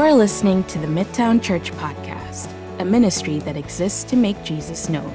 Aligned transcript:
You 0.00 0.06
are 0.06 0.14
listening 0.14 0.64
to 0.64 0.78
the 0.78 0.86
Midtown 0.86 1.42
Church 1.42 1.72
Podcast, 1.72 2.48
a 2.78 2.86
ministry 2.86 3.38
that 3.40 3.54
exists 3.54 4.02
to 4.04 4.16
make 4.16 4.42
Jesus 4.42 4.88
known. 4.88 5.14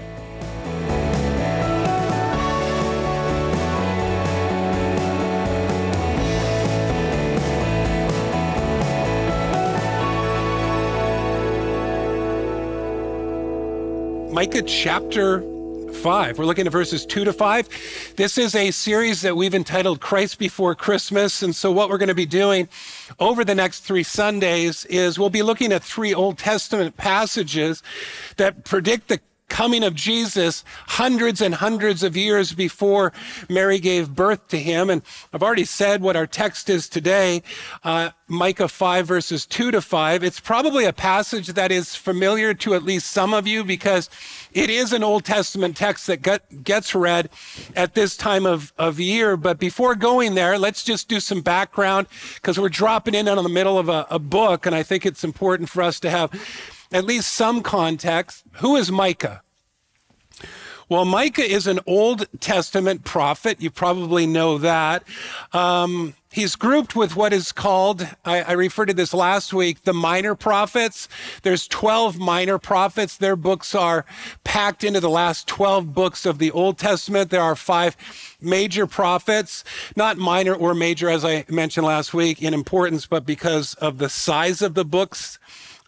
Micah 14.32 14.62
chapter 14.62 15.44
5. 16.06 16.38
We're 16.38 16.46
looking 16.46 16.68
at 16.68 16.72
verses 16.72 17.04
2 17.04 17.24
to 17.24 17.34
5. 17.34 18.14
This 18.16 18.38
is 18.38 18.54
a 18.54 18.70
series 18.70 19.24
that 19.24 19.36
we've 19.36 19.56
entitled 19.56 20.02
Christ 20.02 20.38
Before 20.38 20.76
Christmas. 20.76 21.42
And 21.42 21.56
so, 21.56 21.72
what 21.72 21.90
we're 21.90 21.98
going 21.98 22.10
to 22.10 22.14
be 22.14 22.28
doing 22.28 22.70
over 23.20 23.44
the 23.44 23.56
next 23.56 23.80
three 23.80 24.04
Sundays 24.04 24.86
is 24.86 25.18
we'll 25.18 25.32
be 25.32 25.42
looking 25.42 25.74
at 25.74 25.84
three 25.84 26.14
Old 26.14 26.38
Testament 26.38 26.96
passages 26.96 27.82
that 28.38 28.66
predict 28.66 29.08
the 29.08 29.20
coming 29.48 29.84
of 29.84 29.96
Jesus 29.96 30.64
hundreds 30.88 31.42
and 31.42 31.56
hundreds 31.56 32.04
of 32.04 32.18
years 32.18 32.54
before 32.54 33.14
Mary 33.50 33.80
gave 33.80 34.16
birth 34.16 34.48
to 34.50 34.60
him. 34.60 34.90
And 34.90 35.02
I've 35.34 35.44
already 35.44 35.66
said 35.66 36.02
what 36.02 36.16
our 36.16 36.28
text 36.28 36.70
is 36.70 36.90
today, 36.90 37.44
uh, 37.84 38.12
Micah 38.28 38.68
5 38.68 39.08
verses 39.08 39.46
2 39.46 39.72
to 39.72 39.82
5. 39.82 40.24
It's 40.24 40.40
probably 40.40 40.86
a 40.86 40.94
passage 40.94 41.48
that 41.50 41.72
is 41.72 41.96
familiar 41.96 42.54
to 42.56 42.74
at 42.74 42.84
least 42.84 43.12
some 43.12 43.34
of 43.34 43.46
you 43.46 43.64
because 43.64 44.10
it 44.52 44.70
is 44.70 44.94
an 44.94 45.04
Old 45.04 45.24
Testament 45.24 45.78
text 45.78 46.08
that 46.08 46.22
get, 46.22 46.64
gets 46.64 46.96
read 46.96 47.30
at 47.76 47.94
this 47.94 48.18
time 48.18 48.46
of, 48.46 48.74
of 48.78 49.00
year. 49.00 49.38
But 49.38 49.60
before 49.60 49.96
going 49.96 50.36
there, 50.36 50.58
let's 50.58 50.84
just 50.84 51.08
do 51.08 51.20
some 51.20 51.42
background 51.42 52.08
because 52.36 52.60
we're 52.60 52.70
dropping 52.70 53.14
in 53.14 53.28
on 53.28 53.44
the 53.44 53.50
middle 53.50 53.78
of 53.78 53.90
a, 53.90 54.08
a 54.10 54.20
book. 54.20 54.66
And 54.66 54.76
I 54.76 54.82
think 54.82 55.06
it's 55.06 55.24
important 55.24 55.70
for 55.70 55.84
us 55.84 56.00
to 56.00 56.10
have 56.10 56.32
at 56.92 57.06
least 57.06 57.34
some 57.34 57.62
context. 57.62 58.44
Who 58.54 58.76
is 58.76 58.92
Micah? 58.92 59.42
Well, 60.88 61.06
Micah 61.06 61.42
is 61.42 61.66
an 61.66 61.80
Old 61.88 62.28
Testament 62.40 63.04
prophet. 63.04 63.60
You 63.60 63.72
probably 63.72 64.28
know 64.28 64.60
that. 64.60 65.04
Um, 65.52 66.14
he's 66.32 66.56
grouped 66.56 66.96
with 66.96 67.16
what 67.16 67.34
is 67.34 67.52
called, 67.52 68.08
I, 68.24 68.44
I, 68.44 68.52
referred 68.52 68.90
to 68.90 68.94
this 68.94 69.12
last 69.12 69.52
week, 69.52 69.82
the 69.82 69.96
minor 69.96 70.36
prophets. 70.36 71.10
There's 71.42 71.68
12 71.68 72.20
minor 72.20 72.60
prophets. 72.60 73.18
Their 73.18 73.36
books 73.36 73.74
are 73.74 74.06
packed 74.44 74.84
into 74.84 75.00
the 75.00 75.10
last 75.10 75.48
12 75.48 75.92
books 75.92 76.24
of 76.24 76.38
the 76.38 76.52
Old 76.52 76.78
Testament. 76.78 77.32
There 77.32 77.42
are 77.42 77.56
five 77.56 77.98
major 78.40 78.86
prophets, 78.86 79.64
not 79.96 80.18
minor 80.18 80.54
or 80.54 80.76
major, 80.76 81.10
as 81.10 81.26
I 81.26 81.46
mentioned 81.50 81.88
last 81.88 82.14
week, 82.14 82.44
in 82.44 82.54
importance, 82.54 83.08
but 83.08 83.26
because 83.26 83.74
of 83.76 83.98
the 83.98 84.10
size 84.10 84.62
of 84.62 84.76
the 84.76 84.86
books 84.86 85.40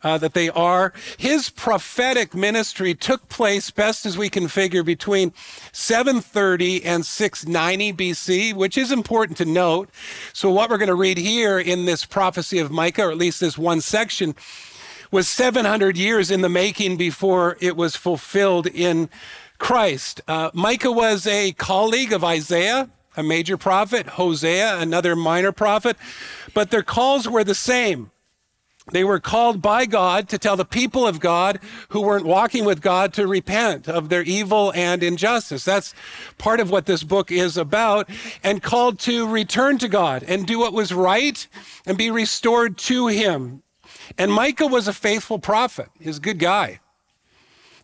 uh, 0.04 0.18
that 0.18 0.34
they 0.34 0.50
are. 0.50 0.94
His 1.18 1.50
prophetic 1.50 2.34
ministry 2.36 2.94
took 2.94 3.28
place, 3.30 3.72
best 3.72 4.06
as 4.06 4.18
we 4.18 4.30
can 4.30 4.48
figure, 4.48 4.84
between 4.84 5.34
730 5.72 6.84
and 6.86 7.06
690 7.06 7.94
BC, 7.94 8.54
which 8.54 8.78
is 8.78 8.92
important 8.92 9.38
to 9.38 9.46
note. 9.46 9.90
So, 10.34 10.52
what 10.52 10.70
we're 10.70 10.78
going 10.78 10.88
to 10.88 10.96
read 10.96 11.18
here 11.18 11.60
in 11.60 11.86
this 11.86 12.06
prophecy 12.06 12.60
of 12.60 12.72
Micah, 12.72 13.08
or 13.08 13.12
at 13.12 13.18
least 13.18 13.40
this 13.40 13.58
one 13.58 13.82
section, 13.82 14.36
was 15.12 15.28
700 15.28 15.98
years 15.98 16.30
in 16.30 16.42
the 16.42 16.50
making 16.50 16.98
before 16.98 17.58
it 17.60 17.76
was 17.76 17.96
fulfilled 17.96 18.68
in 18.68 19.10
Christ. 19.58 20.22
Uh, 20.28 20.52
Micah 20.54 20.92
was 20.92 21.26
a 21.26 21.54
colleague 21.54 22.14
of 22.14 22.24
Isaiah, 22.24 22.90
a 23.16 23.24
major 23.24 23.58
prophet, 23.58 24.06
Hosea, 24.08 24.80
another 24.80 25.16
minor 25.16 25.52
prophet, 25.52 25.98
but 26.54 26.70
their 26.70 26.84
calls 26.84 27.28
were 27.28 27.44
the 27.44 27.56
same. 27.56 28.12
They 28.92 29.04
were 29.04 29.20
called 29.20 29.62
by 29.62 29.86
God 29.86 30.30
to 30.30 30.38
tell 30.38 30.56
the 30.56 30.64
people 30.64 31.06
of 31.06 31.20
God 31.20 31.60
who 31.90 32.02
weren't 32.02 32.26
walking 32.26 32.64
with 32.64 32.82
God 32.82 33.14
to 33.14 33.28
repent 33.28 33.90
of 33.90 34.08
their 34.08 34.24
evil 34.24 34.72
and 34.74 35.04
injustice. 35.04 35.66
That's 35.66 35.94
part 36.38 36.62
of 36.62 36.72
what 36.72 36.86
this 36.86 37.04
book 37.04 37.30
is 37.30 37.58
about, 37.58 38.10
and 38.44 38.64
called 38.64 38.98
to 39.00 39.28
return 39.28 39.78
to 39.80 39.90
God 39.90 40.24
and 40.24 40.48
do 40.48 40.60
what 40.60 40.72
was 40.72 40.94
right 40.94 41.46
and 41.86 41.98
be 41.98 42.10
restored 42.10 42.78
to 42.80 43.08
Him. 43.08 43.62
And 44.18 44.32
Micah 44.32 44.68
was 44.68 44.88
a 44.88 44.94
faithful 44.94 45.40
prophet. 45.40 45.90
He's 46.00 46.18
a 46.18 46.22
good 46.22 46.40
guy, 46.40 46.80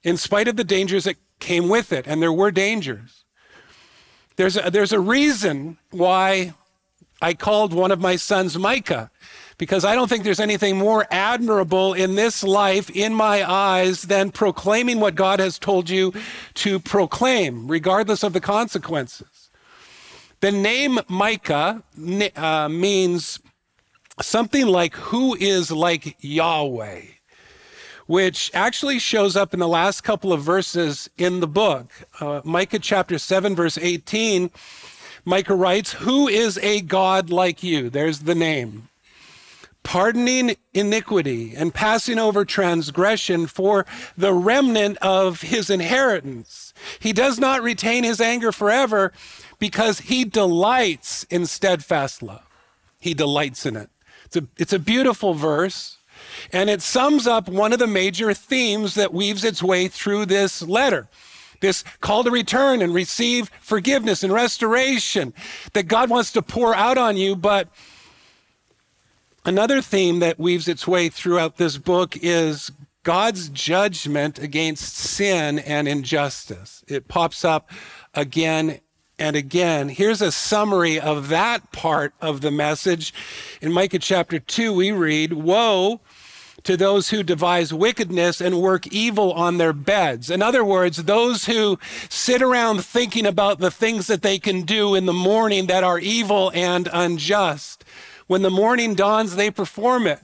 in 0.04 0.16
spite 0.16 0.48
of 0.48 0.56
the 0.56 0.64
dangers 0.64 1.04
that 1.04 1.18
came 1.40 1.68
with 1.68 1.92
it, 1.92 2.08
and 2.08 2.22
there 2.22 2.32
were 2.32 2.52
dangers. 2.52 3.26
There's 4.38 4.56
a, 4.56 4.72
there's 4.72 4.94
a 4.94 5.00
reason 5.02 5.78
why 5.92 6.54
I 7.22 7.34
called 7.34 7.74
one 7.74 7.92
of 7.92 8.00
my 8.00 8.16
sons 8.16 8.58
Micah 8.58 9.12
because 9.58 9.86
I 9.86 9.96
don't 9.96 10.08
think 10.08 10.24
there's 10.24 10.40
anything 10.40 10.78
more 10.78 11.06
admirable 11.12 11.94
in 11.94 12.16
this 12.16 12.44
life, 12.44 12.90
in 12.90 13.14
my 13.14 13.50
eyes, 13.50 14.04
than 14.04 14.32
proclaiming 14.32 15.00
what 15.00 15.16
God 15.16 15.40
has 15.40 15.60
told 15.60 15.90
you 15.90 16.14
to 16.56 16.80
proclaim, 16.80 17.68
regardless 17.68 18.24
of 18.24 18.34
the 18.34 18.42
consequences. 18.42 19.50
The 20.42 20.52
name 20.52 21.00
Micah 21.08 21.84
uh, 22.36 22.68
means 22.70 23.40
something 24.22 24.68
like 24.68 24.96
who 24.96 25.36
is 25.36 25.72
like 25.72 26.18
Yahweh, 26.20 27.02
which 28.08 28.52
actually 28.54 29.00
shows 29.00 29.36
up 29.38 29.54
in 29.54 29.60
the 29.60 29.68
last 29.68 30.02
couple 30.02 30.34
of 30.34 30.42
verses 30.42 31.10
in 31.18 31.40
the 31.40 31.48
book. 31.48 31.92
Uh, 32.20 32.42
Micah 32.44 32.80
chapter 32.80 33.18
7, 33.18 33.56
verse 33.56 33.78
18. 33.78 34.52
Micah 35.26 35.56
writes, 35.56 35.94
Who 35.94 36.28
is 36.28 36.58
a 36.58 36.82
God 36.82 37.30
like 37.30 37.64
you? 37.64 37.90
There's 37.90 38.20
the 38.20 38.36
name 38.36 38.90
pardoning 39.84 40.56
iniquity 40.74 41.54
and 41.56 41.74
passing 41.74 42.18
over 42.18 42.46
transgression 42.46 43.48
for 43.48 43.86
the 44.18 44.34
remnant 44.34 44.98
of 44.98 45.42
his 45.42 45.70
inheritance. 45.70 46.74
He 47.00 47.14
does 47.14 47.40
not 47.40 47.62
retain 47.62 48.04
his 48.04 48.22
anger 48.22 48.52
forever 48.52 49.12
because 49.60 50.00
he 50.00 50.26
delights 50.26 51.24
in 51.26 51.46
steadfast 51.46 52.24
love. 52.24 52.44
He 53.00 53.14
delights 53.14 53.66
in 53.66 53.76
it. 53.76 53.90
It's 54.26 54.38
a, 54.38 54.48
it's 54.58 54.74
a 54.74 54.80
beautiful 54.80 55.34
verse. 55.34 55.98
And 56.52 56.70
it 56.70 56.82
sums 56.82 57.28
up 57.28 57.50
one 57.50 57.74
of 57.74 57.80
the 57.80 57.88
major 57.88 58.34
themes 58.34 58.96
that 58.96 59.14
weaves 59.14 59.44
its 59.44 59.62
way 59.62 59.88
through 59.88 60.26
this 60.26 60.62
letter 60.62 61.10
this 61.64 61.84
call 62.02 62.26
to 62.26 62.30
return 62.30 62.82
and 62.82 62.94
receive 62.94 63.50
forgiveness 63.62 64.22
and 64.22 64.32
restoration 64.34 65.34
that 65.72 65.88
God 65.88 66.10
wants 66.10 66.32
to 66.34 66.42
pour 66.42 66.76
out 66.76 66.98
on 66.98 67.16
you, 67.16 67.38
but 67.38 67.70
Another 69.46 69.82
theme 69.82 70.20
that 70.20 70.40
weaves 70.40 70.70
its 70.70 70.88
way 70.88 71.10
throughout 71.10 71.58
this 71.58 71.78
book 71.78 72.16
is 72.22 72.72
God's 73.04 73.50
judgment 73.50 74.40
against 74.40 74.96
sin 74.96 75.60
and 75.60 75.86
injustice. 75.86 76.82
It 76.88 77.10
pops 77.10 77.44
up 77.44 77.70
again 78.14 78.80
and 79.20 79.36
again. 79.36 79.90
Here's 79.90 80.22
a 80.22 80.32
summary 80.32 80.98
of 80.98 81.28
that 81.28 81.74
part 81.74 82.14
of 82.22 82.40
the 82.40 82.52
message. 82.52 83.14
In 83.62 83.74
Micah 83.74 84.00
chapter 84.00 84.40
2, 84.40 84.74
we 84.74 84.94
read, 84.94 85.34
Woe 85.34 86.00
to 86.64 86.78
those 86.78 87.10
who 87.10 87.22
devise 87.22 87.74
wickedness 87.74 88.40
and 88.40 88.62
work 88.62 88.88
evil 88.88 89.34
on 89.34 89.58
their 89.58 89.74
beds. 89.74 90.30
In 90.30 90.42
other 90.42 90.64
words, 90.64 91.04
those 91.04 91.46
who 91.46 91.78
sit 92.08 92.42
around 92.42 92.86
thinking 92.86 93.26
about 93.26 93.60
the 93.60 93.72
things 93.72 94.08
that 94.08 94.22
they 94.22 94.40
can 94.40 94.62
do 94.62 94.96
in 94.96 95.06
the 95.06 95.12
morning 95.12 95.68
that 95.68 95.84
are 95.84 96.00
evil 96.00 96.50
and 96.56 96.88
unjust. 96.94 97.84
When 98.28 98.42
the 98.42 98.50
morning 98.50 98.96
dawns, 98.96 99.36
they 99.36 99.52
perform 99.52 100.08
it 100.08 100.20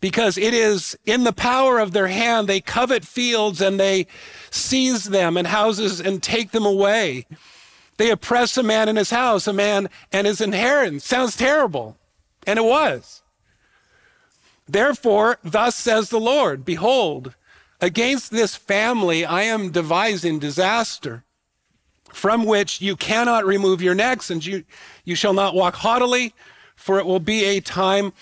because 0.00 0.36
it 0.36 0.52
is 0.52 0.98
in 1.06 1.24
the 1.24 1.32
power 1.32 1.78
of 1.78 1.92
their 1.92 2.08
hand. 2.08 2.48
They 2.48 2.60
covet 2.60 3.04
fields 3.04 3.60
and 3.60 3.78
they 3.78 4.06
seize 4.50 5.04
them 5.04 5.36
and 5.36 5.46
houses 5.46 6.00
and 6.00 6.22
take 6.22 6.50
them 6.50 6.66
away. 6.66 7.26
They 7.98 8.10
oppress 8.10 8.56
a 8.56 8.62
man 8.62 8.88
in 8.88 8.96
his 8.96 9.10
house, 9.10 9.46
a 9.46 9.52
man 9.52 9.88
and 10.12 10.26
his 10.26 10.40
inheritance. 10.40 11.06
Sounds 11.06 11.36
terrible. 11.36 11.96
And 12.46 12.58
it 12.58 12.64
was. 12.64 13.22
Therefore, 14.68 15.38
thus 15.44 15.76
says 15.76 16.10
the 16.10 16.20
Lord 16.20 16.64
Behold, 16.64 17.34
against 17.80 18.32
this 18.32 18.56
family 18.56 19.24
I 19.24 19.42
am 19.42 19.70
devising 19.70 20.40
disaster, 20.40 21.24
from 22.12 22.44
which 22.44 22.80
you 22.80 22.96
cannot 22.96 23.46
remove 23.46 23.80
your 23.82 23.94
necks, 23.94 24.30
and 24.30 24.44
you, 24.44 24.64
you 25.04 25.14
shall 25.14 25.32
not 25.32 25.54
walk 25.54 25.76
haughtily, 25.76 26.34
for 26.76 26.98
it 26.98 27.06
will 27.06 27.20
be 27.20 27.44
a 27.44 27.60
time 27.60 28.12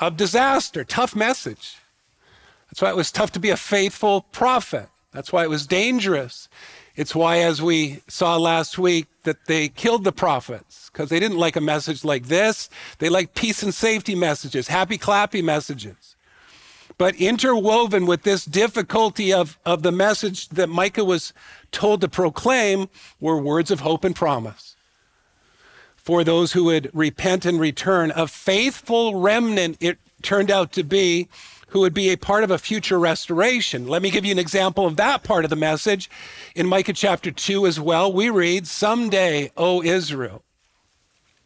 of 0.00 0.16
disaster. 0.16 0.84
Tough 0.84 1.16
message. 1.16 1.76
That's 2.68 2.82
why 2.82 2.90
it 2.90 2.96
was 2.96 3.10
tough 3.10 3.32
to 3.32 3.40
be 3.40 3.50
a 3.50 3.56
faithful 3.56 4.22
prophet. 4.32 4.88
That's 5.12 5.32
why 5.32 5.44
it 5.44 5.50
was 5.50 5.66
dangerous. 5.66 6.48
It's 6.94 7.14
why, 7.14 7.38
as 7.38 7.62
we 7.62 8.02
saw 8.08 8.36
last 8.36 8.78
week, 8.78 9.06
that 9.22 9.46
they 9.46 9.68
killed 9.68 10.04
the 10.04 10.12
prophets 10.12 10.90
because 10.92 11.08
they 11.08 11.20
didn't 11.20 11.38
like 11.38 11.56
a 11.56 11.60
message 11.60 12.04
like 12.04 12.26
this. 12.26 12.68
They 12.98 13.08
liked 13.08 13.34
peace 13.34 13.62
and 13.62 13.72
safety 13.72 14.14
messages, 14.14 14.68
happy 14.68 14.98
clappy 14.98 15.42
messages. 15.42 16.16
But 16.98 17.14
interwoven 17.16 18.06
with 18.06 18.22
this 18.22 18.44
difficulty 18.44 19.32
of, 19.32 19.58
of 19.66 19.82
the 19.82 19.92
message 19.92 20.48
that 20.50 20.68
Micah 20.68 21.04
was 21.04 21.34
told 21.70 22.00
to 22.00 22.08
proclaim 22.08 22.88
were 23.20 23.38
words 23.38 23.70
of 23.70 23.80
hope 23.80 24.04
and 24.04 24.16
promise 24.16 24.75
for 26.06 26.22
those 26.22 26.52
who 26.52 26.62
would 26.62 26.88
repent 26.94 27.44
and 27.44 27.58
return, 27.58 28.12
a 28.14 28.28
faithful 28.28 29.16
remnant 29.16 29.76
it, 29.80 29.98
turned 30.22 30.52
out 30.52 30.70
to 30.70 30.84
be 30.84 31.28
who 31.70 31.80
would 31.80 31.92
be 31.92 32.10
a 32.10 32.16
part 32.16 32.44
of 32.44 32.50
a 32.52 32.58
future 32.58 32.96
restoration. 32.96 33.88
Let 33.88 34.02
me 34.02 34.12
give 34.12 34.24
you 34.24 34.30
an 34.30 34.38
example 34.38 34.86
of 34.86 34.94
that 34.98 35.24
part 35.24 35.42
of 35.42 35.50
the 35.50 35.56
message. 35.56 36.08
In 36.54 36.68
Micah 36.68 36.92
chapter 36.92 37.32
2 37.32 37.66
as 37.66 37.80
well, 37.80 38.12
we 38.12 38.30
read, 38.30 38.68
Someday, 38.68 39.50
O 39.56 39.82
Israel, 39.82 40.44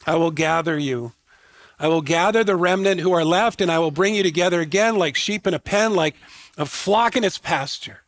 I 0.07 0.17
will 0.17 0.31
gather 0.31 0.79
you. 0.79 1.13
I 1.79 1.89
will 1.89 2.03
gather 2.03 2.45
the 2.45 2.55
remnant 2.55 3.01
who 3.01 3.13
are 3.13 3.25
left, 3.25 3.63
and 3.63 3.73
I 3.73 3.79
will 3.79 3.91
bring 3.91 4.15
you 4.15 4.23
together 4.23 4.61
again 4.61 4.97
like 4.97 5.17
sheep 5.17 5.47
in 5.47 5.55
a 5.55 5.59
pen, 5.59 5.95
like 5.95 6.17
a 6.59 6.67
flock 6.67 7.17
in 7.17 7.25
its 7.25 7.39
pasture. 7.39 8.03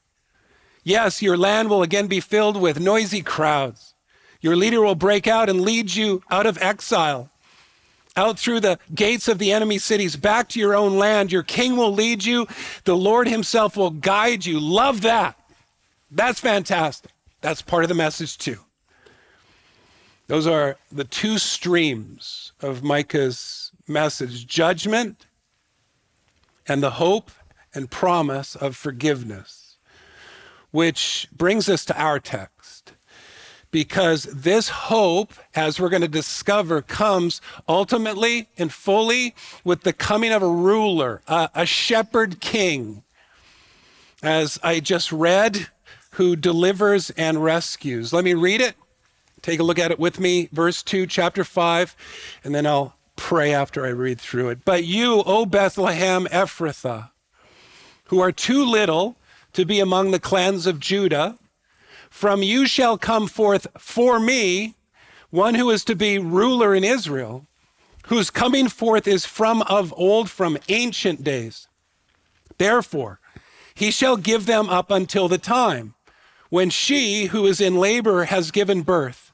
Yes, 0.85 1.23
your 1.23 1.39
land 1.39 1.71
will 1.71 1.83
again 1.83 2.09
be 2.09 2.21
filled 2.21 2.61
with 2.61 2.79
noisy 2.79 3.23
crowds. 3.23 3.92
Your 4.43 4.57
leader 4.57 4.83
will 4.83 4.97
break 4.97 5.27
out 5.27 5.49
and 5.49 5.63
lead 5.63 5.95
you 5.95 6.23
out 6.31 6.47
of 6.47 6.59
exile 6.61 7.31
out 8.17 8.39
through 8.39 8.61
the 8.61 8.79
gates 8.95 9.27
of 9.29 9.39
the 9.39 9.53
enemy 9.53 9.79
cities 9.79 10.17
back 10.17 10.49
to 10.51 10.61
your 10.61 10.75
own 10.75 10.99
land. 10.99 11.33
Your 11.33 11.43
king 11.43 11.77
will 11.77 11.93
lead 11.93 12.25
you. 12.25 12.47
The 12.85 12.97
Lord 12.97 13.27
himself 13.27 13.77
will 13.77 13.91
guide 13.91 14.45
you. 14.45 14.61
Love 14.61 15.01
that. 15.03 15.39
That's 16.11 16.41
fantastic. 16.41 17.11
That's 17.41 17.63
part 17.63 17.85
of 17.85 17.89
the 17.89 17.95
message, 17.95 18.37
too. 18.37 18.59
Those 20.27 20.47
are 20.47 20.77
the 20.91 21.05
two 21.05 21.39
streams 21.39 22.53
of 22.61 22.83
Micah's 22.83 23.73
message 23.89 24.47
judgment 24.47 25.27
and 26.69 26.83
the 26.83 26.93
hope 26.93 27.31
and 27.75 27.91
promise 27.91 28.55
of 28.55 28.77
forgiveness, 28.77 29.79
which 30.71 31.29
brings 31.33 31.69
us 31.69 31.85
to 31.87 32.01
our 32.01 32.21
text 32.21 32.62
because 33.73 34.25
this 34.25 34.69
hope, 34.69 35.33
as 35.57 35.81
we're 35.81 35.89
going 35.89 36.03
to 36.03 36.09
discover, 36.09 36.83
comes 36.83 37.41
ultimately 37.69 38.49
and 38.57 38.73
fully 38.73 39.35
with 39.65 39.81
the 39.81 39.95
coming 39.95 40.31
of 40.31 40.43
a 40.43 40.49
ruler, 40.49 41.23
a, 41.27 41.67
shepherd 41.67 42.39
king, 42.39 43.03
as 44.23 44.61
I 44.63 44.79
just 44.79 45.11
read, 45.11 45.69
who 46.13 46.37
delivers 46.37 47.11
and 47.11 47.43
rescues. 47.43 48.13
Let 48.13 48.25
me 48.25 48.35
read 48.35 48.61
it. 48.61 48.77
Take 49.41 49.59
a 49.59 49.65
look 49.65 49.79
at 49.79 49.91
it 49.91 49.99
with 49.99 50.21
me, 50.21 50.49
verse 50.53 50.83
2, 50.83 51.07
chapter 51.07 51.43
5, 51.43 51.97
and 52.45 52.55
then 52.55 52.67
I'll 52.67 52.95
pray 53.17 53.53
after 53.55 53.87
I 53.87 53.89
read 53.89 54.21
through 54.21 54.51
it. 54.51 54.65
But 54.65 54.85
you, 54.85 55.23
O 55.25 55.47
Bethlehem 55.47 56.27
Ephrathah, 56.27 57.11
who 58.05 58.21
are 58.21 58.31
too 58.31 58.65
little 58.65 59.17
to 59.55 59.65
be 59.65 59.81
among 59.81 60.11
the 60.11 60.21
clans 60.21 60.67
of 60.67 60.79
Judah, 60.79 61.39
from 62.13 62.43
you 62.43 62.67
shall 62.67 62.99
come 62.99 63.27
forth 63.27 63.67
for 63.79 64.21
me 64.21 64.75
one 65.31 65.55
who 65.55 65.71
is 65.71 65.83
to 65.83 65.97
be 65.97 66.19
ruler 66.19 66.75
in 66.75 66.85
Israel, 66.85 67.47
whose 68.09 68.29
coming 68.29 68.69
forth 68.69 69.09
is 69.09 69.25
from 69.25 69.63
of 69.63 69.95
old, 69.97 70.29
from 70.29 70.59
ancient 70.69 71.25
days. 71.25 71.69
Therefore, 72.59 73.19
he 73.75 73.91
shall 73.91 74.19
give 74.19 74.45
them 74.45 74.69
up 74.69 74.91
until 74.91 75.27
the 75.27 75.39
time 75.39 75.95
when 76.51 76.69
she 76.69 77.25
who 77.27 77.47
is 77.47 77.63
in 77.63 77.77
labor 77.77 78.25
has 78.25 78.51
given 78.51 78.83
birth. 78.83 79.33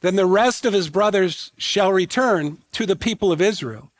Then 0.00 0.16
the 0.16 0.24
rest 0.24 0.64
of 0.64 0.72
his 0.72 0.88
brothers 0.88 1.52
shall 1.58 1.92
return 1.92 2.62
to 2.72 2.86
the 2.86 2.96
people 2.96 3.32
of 3.32 3.42
Israel. 3.42 3.92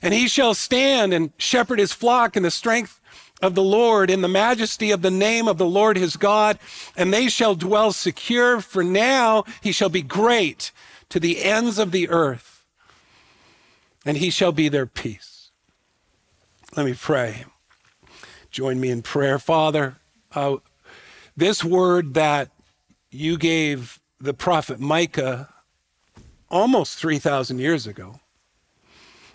And 0.00 0.14
he 0.14 0.28
shall 0.28 0.54
stand 0.54 1.12
and 1.12 1.32
shepherd 1.36 1.80
his 1.80 1.92
flock 1.92 2.36
in 2.36 2.44
the 2.44 2.50
strength 2.52 3.00
of 3.42 3.54
the 3.54 3.62
Lord 3.62 4.10
in 4.10 4.22
the 4.22 4.28
majesty 4.28 4.90
of 4.90 5.02
the 5.02 5.10
name 5.10 5.46
of 5.46 5.58
the 5.58 5.66
Lord 5.66 5.96
his 5.96 6.16
God, 6.16 6.58
and 6.96 7.12
they 7.12 7.28
shall 7.28 7.54
dwell 7.54 7.92
secure, 7.92 8.60
for 8.60 8.82
now 8.82 9.44
he 9.60 9.72
shall 9.72 9.88
be 9.88 10.02
great 10.02 10.72
to 11.10 11.20
the 11.20 11.42
ends 11.42 11.78
of 11.78 11.92
the 11.92 12.08
earth, 12.08 12.64
and 14.04 14.16
he 14.16 14.30
shall 14.30 14.52
be 14.52 14.68
their 14.68 14.86
peace. 14.86 15.50
Let 16.76 16.86
me 16.86 16.94
pray. 16.94 17.44
Join 18.50 18.80
me 18.80 18.90
in 18.90 19.02
prayer. 19.02 19.38
Father, 19.38 19.96
uh, 20.34 20.56
this 21.36 21.62
word 21.62 22.14
that 22.14 22.50
you 23.10 23.36
gave 23.36 24.00
the 24.18 24.34
prophet 24.34 24.80
Micah 24.80 25.48
almost 26.48 26.98
3,000 26.98 27.58
years 27.58 27.86
ago 27.86 28.20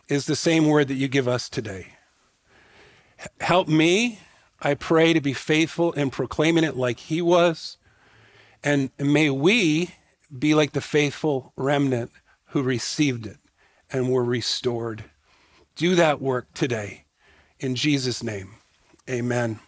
is 0.07 0.25
the 0.25 0.35
same 0.35 0.67
word 0.67 0.87
that 0.87 0.95
you 0.95 1.07
give 1.07 1.27
us 1.27 1.49
today. 1.49 1.87
Help 3.39 3.67
me, 3.67 4.19
I 4.61 4.73
pray, 4.73 5.13
to 5.13 5.21
be 5.21 5.33
faithful 5.33 5.91
in 5.93 6.09
proclaiming 6.09 6.63
it 6.63 6.75
like 6.75 6.99
he 6.99 7.21
was. 7.21 7.77
And 8.63 8.91
may 8.99 9.29
we 9.29 9.91
be 10.37 10.53
like 10.53 10.73
the 10.73 10.81
faithful 10.81 11.53
remnant 11.55 12.11
who 12.47 12.61
received 12.61 13.25
it 13.25 13.37
and 13.91 14.09
were 14.09 14.23
restored. 14.23 15.05
Do 15.75 15.95
that 15.95 16.21
work 16.21 16.53
today. 16.53 17.05
In 17.59 17.75
Jesus' 17.75 18.23
name, 18.23 18.55
amen. 19.09 19.59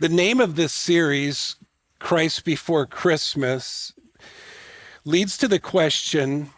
The 0.00 0.08
name 0.08 0.40
of 0.40 0.56
this 0.56 0.72
series, 0.72 1.56
Christ 1.98 2.44
Before 2.44 2.86
Christmas, 2.86 3.92
leads 5.04 5.36
to 5.38 5.48
the 5.48 5.58
question 5.58 6.50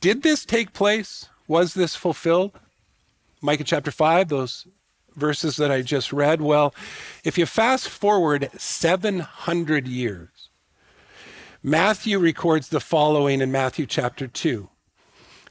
Did 0.00 0.22
this 0.22 0.44
take 0.44 0.72
place? 0.72 1.28
Was 1.50 1.74
this 1.74 1.96
fulfilled? 1.96 2.52
Micah 3.42 3.64
chapter 3.64 3.90
5, 3.90 4.28
those 4.28 4.68
verses 5.16 5.56
that 5.56 5.72
I 5.72 5.82
just 5.82 6.12
read. 6.12 6.40
Well, 6.40 6.72
if 7.24 7.36
you 7.36 7.44
fast 7.44 7.88
forward 7.88 8.48
700 8.56 9.88
years, 9.88 10.50
Matthew 11.60 12.20
records 12.20 12.68
the 12.68 12.78
following 12.78 13.40
in 13.40 13.50
Matthew 13.50 13.86
chapter 13.86 14.28
2. 14.28 14.68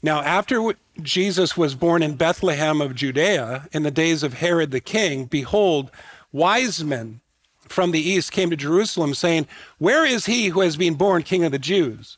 Now, 0.01 0.21
after 0.21 0.73
Jesus 1.01 1.57
was 1.57 1.75
born 1.75 2.01
in 2.01 2.15
Bethlehem 2.15 2.79
of 2.79 2.95
Judea 2.95 3.67
in 3.73 3.83
the 3.83 3.91
days 3.91 4.23
of 4.23 4.35
Herod 4.35 4.71
the 4.71 4.79
king, 4.79 5.25
behold, 5.25 5.91
wise 6.31 6.81
men 6.81 7.19
from 7.67 7.91
the 7.91 7.99
east 7.99 8.31
came 8.31 8.49
to 8.51 8.55
Jerusalem 8.55 9.13
saying, 9.13 9.47
Where 9.79 10.05
is 10.05 10.27
he 10.27 10.47
who 10.47 10.61
has 10.61 10.77
been 10.77 10.93
born 10.93 11.23
king 11.23 11.43
of 11.43 11.51
the 11.51 11.59
Jews? 11.59 12.17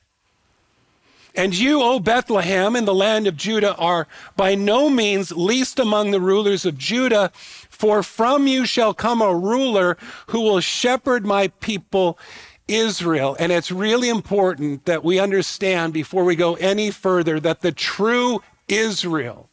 And 1.33 1.57
you, 1.57 1.81
O 1.81 1.99
Bethlehem, 1.99 2.75
in 2.75 2.85
the 2.85 2.93
land 2.93 3.25
of 3.25 3.37
Judah, 3.37 3.75
are 3.75 4.07
by 4.35 4.55
no 4.55 4.89
means 4.89 5.31
least 5.31 5.79
among 5.79 6.11
the 6.11 6.19
rulers 6.19 6.65
of 6.65 6.77
Judah, 6.77 7.31
for 7.33 8.03
from 8.03 8.47
you 8.47 8.65
shall 8.65 8.93
come 8.93 9.21
a 9.21 9.35
ruler 9.35 9.97
who 10.27 10.41
will 10.41 10.59
shepherd 10.59 11.25
my 11.25 11.47
people 11.59 12.19
Israel. 12.67 13.35
And 13.39 13.51
it's 13.51 13.71
really 13.71 14.09
important 14.09 14.85
that 14.85 15.03
we 15.03 15.19
understand 15.19 15.93
before 15.93 16.23
we 16.23 16.35
go 16.35 16.55
any 16.55 16.91
further 16.91 17.39
that 17.39 17.61
the 17.61 17.71
true 17.71 18.41
Israel, 18.67 19.49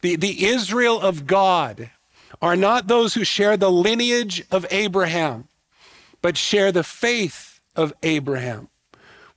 the, 0.00 0.16
the 0.16 0.46
Israel 0.46 1.00
of 1.00 1.26
God, 1.26 1.90
are 2.40 2.56
not 2.56 2.86
those 2.86 3.14
who 3.14 3.24
share 3.24 3.56
the 3.56 3.70
lineage 3.70 4.44
of 4.50 4.66
Abraham, 4.70 5.48
but 6.22 6.36
share 6.36 6.70
the 6.72 6.84
faith 6.84 7.60
of 7.74 7.92
Abraham. 8.02 8.68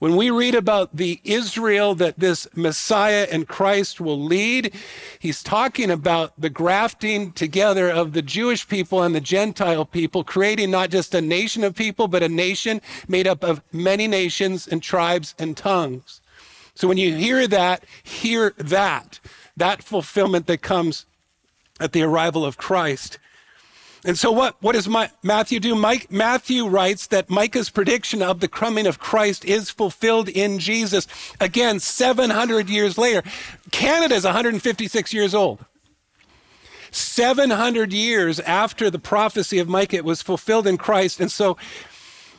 When 0.01 0.15
we 0.15 0.31
read 0.31 0.55
about 0.55 0.97
the 0.97 1.21
Israel 1.23 1.93
that 1.93 2.17
this 2.17 2.47
Messiah 2.55 3.27
and 3.31 3.47
Christ 3.47 4.01
will 4.01 4.19
lead, 4.19 4.73
he's 5.19 5.43
talking 5.43 5.91
about 5.91 6.33
the 6.41 6.49
grafting 6.49 7.31
together 7.33 7.87
of 7.87 8.13
the 8.13 8.23
Jewish 8.23 8.67
people 8.67 9.03
and 9.03 9.13
the 9.13 9.21
Gentile 9.21 9.85
people, 9.85 10.23
creating 10.23 10.71
not 10.71 10.89
just 10.89 11.13
a 11.13 11.21
nation 11.21 11.63
of 11.63 11.75
people, 11.75 12.07
but 12.07 12.23
a 12.23 12.29
nation 12.29 12.81
made 13.07 13.27
up 13.27 13.43
of 13.43 13.61
many 13.71 14.07
nations 14.07 14.67
and 14.67 14.81
tribes 14.81 15.35
and 15.37 15.55
tongues. 15.55 16.19
So 16.73 16.87
when 16.87 16.97
you 16.97 17.13
hear 17.15 17.45
that, 17.45 17.83
hear 18.01 18.55
that, 18.57 19.19
that 19.55 19.83
fulfillment 19.83 20.47
that 20.47 20.63
comes 20.63 21.05
at 21.79 21.91
the 21.91 22.01
arrival 22.01 22.43
of 22.43 22.57
Christ. 22.57 23.19
And 24.03 24.17
so 24.17 24.31
what, 24.31 24.55
what 24.61 24.73
does 24.73 24.87
my, 24.87 25.11
Matthew 25.21 25.59
do? 25.59 25.75
Mike, 25.75 26.11
Matthew 26.11 26.67
writes 26.67 27.07
that 27.07 27.29
Micah's 27.29 27.69
prediction 27.69 28.23
of 28.23 28.39
the 28.39 28.47
coming 28.47 28.87
of 28.87 28.99
Christ 28.99 29.45
is 29.45 29.69
fulfilled 29.69 30.27
in 30.27 30.57
Jesus. 30.57 31.07
Again, 31.39 31.79
700 31.79 32.69
years 32.69 32.97
later. 32.97 33.21
Canada 33.71 34.15
is 34.15 34.23
156 34.23 35.13
years 35.13 35.35
old. 35.35 35.65
700 36.89 37.93
years 37.93 38.39
after 38.41 38.89
the 38.89 38.99
prophecy 38.99 39.59
of 39.59 39.69
Micah 39.69 39.97
it 39.97 40.05
was 40.05 40.21
fulfilled 40.21 40.67
in 40.67 40.77
Christ. 40.77 41.19
And 41.19 41.31
so 41.31 41.57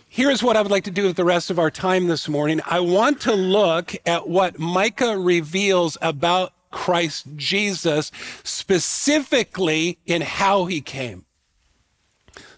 here's 0.08 0.42
what 0.42 0.56
I 0.56 0.62
would 0.62 0.70
like 0.70 0.84
to 0.84 0.90
do 0.90 1.04
with 1.04 1.16
the 1.16 1.24
rest 1.24 1.48
of 1.48 1.58
our 1.60 1.70
time 1.70 2.08
this 2.08 2.28
morning. 2.28 2.60
I 2.66 2.80
want 2.80 3.20
to 3.22 3.34
look 3.34 3.94
at 4.04 4.28
what 4.28 4.58
Micah 4.58 5.16
reveals 5.16 5.96
about 6.02 6.52
Christ 6.72 7.26
Jesus, 7.36 8.10
specifically 8.42 9.98
in 10.06 10.22
how 10.22 10.66
he 10.66 10.80
came. 10.80 11.24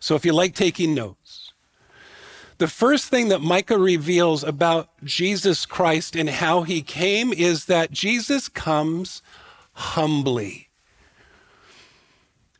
So 0.01 0.15
if 0.15 0.25
you 0.25 0.33
like 0.33 0.55
taking 0.55 0.95
notes, 0.95 1.53
the 2.59 2.69
first 2.69 3.09
thing 3.09 3.29
that 3.29 3.41
Micah 3.41 3.79
reveals 3.79 4.45
about 4.45 4.89
Jesus 5.03 5.67
Christ 5.67 6.15
and 6.15 6.31
how 6.31 6.63
he 6.63 6.83
came 6.83 7.33
is 7.33 7.65
that 7.65 7.91
Jesus 7.91 8.49
comes 8.49 9.23
humbly. 9.73 10.69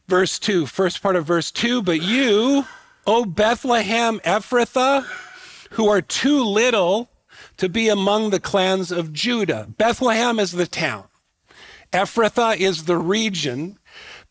Verse 0.09 0.39
2, 0.39 0.67
first 0.67 1.01
part 1.01 1.17
of 1.17 1.25
verse 1.25 1.51
2, 1.51 1.83
but 1.83 2.03
you, 2.03 2.67
O 3.07 3.25
Bethlehem 3.25 4.21
Ephrathah, 4.21 5.05
who 5.71 5.89
are 5.89 6.03
too 6.03 6.45
little 6.45 7.09
to 7.57 7.69
be 7.69 7.89
among 7.89 8.31
the 8.31 8.41
clans 8.41 8.91
of 8.91 9.13
Judah. 9.13 9.69
Bethlehem 9.79 10.39
is 10.39 10.53
the 10.53 10.67
town. 10.67 11.05
Ephrathah 11.93 12.57
is 12.57 12.85
the 12.85 12.99
region. 12.99 13.79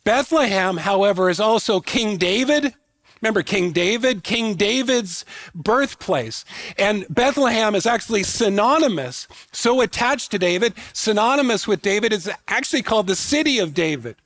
Bethlehem, 0.03 0.77
however, 0.77 1.29
is 1.29 1.39
also 1.39 1.79
King 1.79 2.17
David. 2.17 2.73
Remember 3.21 3.41
King 3.41 3.71
David? 3.71 4.23
King 4.23 4.55
David's 4.55 5.23
birthplace. 5.55 6.43
And 6.77 7.05
Bethlehem 7.09 7.73
is 7.73 7.85
actually 7.85 8.23
synonymous, 8.23 9.27
so 9.53 9.79
attached 9.79 10.31
to 10.31 10.39
David, 10.39 10.73
synonymous 10.91 11.65
with 11.67 11.81
David, 11.81 12.11
is 12.11 12.29
actually 12.49 12.81
called 12.81 13.07
the 13.07 13.15
city 13.15 13.59
of 13.59 13.73
David. 13.73 14.17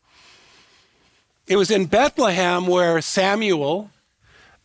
It 1.46 1.58
was 1.58 1.70
in 1.70 1.86
Bethlehem 1.86 2.66
where 2.66 3.00
Samuel 3.02 3.92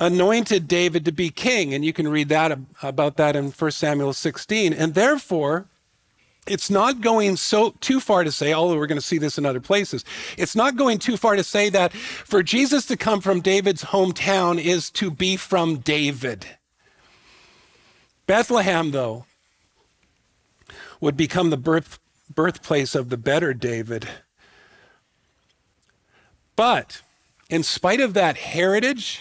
anointed 0.00 0.66
David 0.66 1.04
to 1.04 1.12
be 1.12 1.31
king. 1.31 1.73
And 1.73 1.85
you 1.85 1.92
can 1.92 2.09
read 2.09 2.28
that 2.31 2.59
about 2.83 3.16
that 3.19 3.37
in 3.37 3.50
1 3.50 3.71
Samuel 3.71 4.12
16. 4.12 4.73
And 4.73 4.95
therefore, 4.95 5.66
it's 6.46 6.70
not 6.70 7.00
going 7.00 7.37
so 7.37 7.75
too 7.80 8.00
far 8.00 8.25
to 8.25 8.32
say, 8.32 8.52
although 8.52 8.76
we're 8.76 8.88
going 8.88 9.00
to 9.00 9.06
see 9.06 9.18
this 9.18 9.38
in 9.38 9.46
other 9.46 9.61
places, 9.61 10.04
it's 10.37 10.56
not 10.56 10.76
going 10.76 10.99
too 10.99 11.16
far 11.16 11.37
to 11.37 11.44
say 11.44 11.68
that 11.70 11.92
for 11.92 12.42
Jesus 12.42 12.87
to 12.87 12.96
come 12.96 13.20
from 13.20 13.40
David's 13.40 13.84
hometown 13.84 14.61
is 14.61 14.90
to 14.90 15.11
be 15.11 15.37
from 15.37 15.78
David. 15.78 16.46
Bethlehem, 18.26 18.90
though, 18.90 19.26
would 21.00 21.16
become 21.16 21.50
the 21.50 21.56
birth, 21.56 21.99
birthplace 22.32 22.94
of 22.94 23.08
the 23.08 23.16
better 23.16 23.54
David. 23.54 24.08
But 26.56 27.02
in 27.49 27.62
spite 27.62 28.00
of 28.00 28.14
that 28.14 28.37
heritage, 28.37 29.20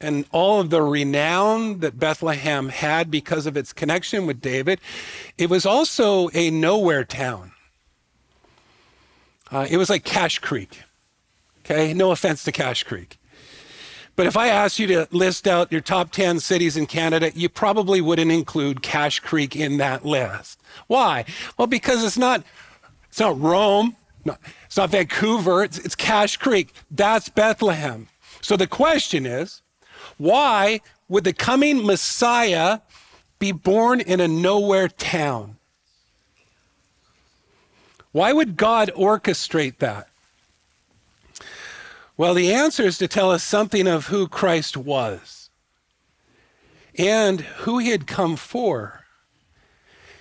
and 0.00 0.26
all 0.32 0.60
of 0.60 0.70
the 0.70 0.82
renown 0.82 1.80
that 1.80 1.98
Bethlehem 1.98 2.68
had 2.68 3.10
because 3.10 3.46
of 3.46 3.56
its 3.56 3.72
connection 3.72 4.26
with 4.26 4.40
David, 4.40 4.80
it 5.38 5.48
was 5.48 5.64
also 5.64 6.28
a 6.34 6.50
nowhere 6.50 7.04
town. 7.04 7.52
Uh, 9.50 9.66
it 9.70 9.76
was 9.76 9.88
like 9.88 10.04
Cache 10.04 10.40
Creek. 10.40 10.80
Okay, 11.60 11.94
no 11.94 12.10
offense 12.10 12.44
to 12.44 12.52
Cache 12.52 12.82
Creek. 12.82 13.18
But 14.16 14.26
if 14.26 14.36
I 14.36 14.48
asked 14.48 14.78
you 14.78 14.86
to 14.88 15.08
list 15.10 15.48
out 15.48 15.72
your 15.72 15.80
top 15.80 16.12
10 16.12 16.38
cities 16.38 16.76
in 16.76 16.86
Canada, 16.86 17.32
you 17.34 17.48
probably 17.48 18.00
wouldn't 18.00 18.30
include 18.30 18.82
Cache 18.82 19.18
Creek 19.18 19.56
in 19.56 19.78
that 19.78 20.04
list. 20.04 20.60
Why? 20.86 21.24
Well, 21.58 21.66
because 21.66 22.04
it's 22.04 22.18
not, 22.18 22.44
it's 23.08 23.18
not 23.18 23.40
Rome, 23.40 23.96
no, 24.24 24.36
it's 24.66 24.76
not 24.76 24.90
Vancouver, 24.90 25.64
it's, 25.64 25.78
it's 25.78 26.36
Creek. 26.36 26.72
That's 26.90 27.28
Bethlehem. 27.28 28.08
So 28.40 28.56
the 28.56 28.66
question 28.66 29.26
is, 29.26 29.62
why 30.18 30.80
would 31.08 31.24
the 31.24 31.32
coming 31.32 31.84
Messiah 31.84 32.80
be 33.38 33.52
born 33.52 34.00
in 34.00 34.20
a 34.20 34.28
nowhere 34.28 34.88
town? 34.88 35.56
Why 38.12 38.32
would 38.32 38.56
God 38.56 38.90
orchestrate 38.96 39.78
that? 39.78 40.08
Well, 42.16 42.34
the 42.34 42.52
answer 42.52 42.84
is 42.84 42.96
to 42.98 43.08
tell 43.08 43.30
us 43.30 43.42
something 43.42 43.88
of 43.88 44.06
who 44.06 44.28
Christ 44.28 44.76
was 44.76 45.50
and 46.96 47.40
who 47.40 47.78
he 47.78 47.90
had 47.90 48.06
come 48.06 48.36
for. 48.36 49.04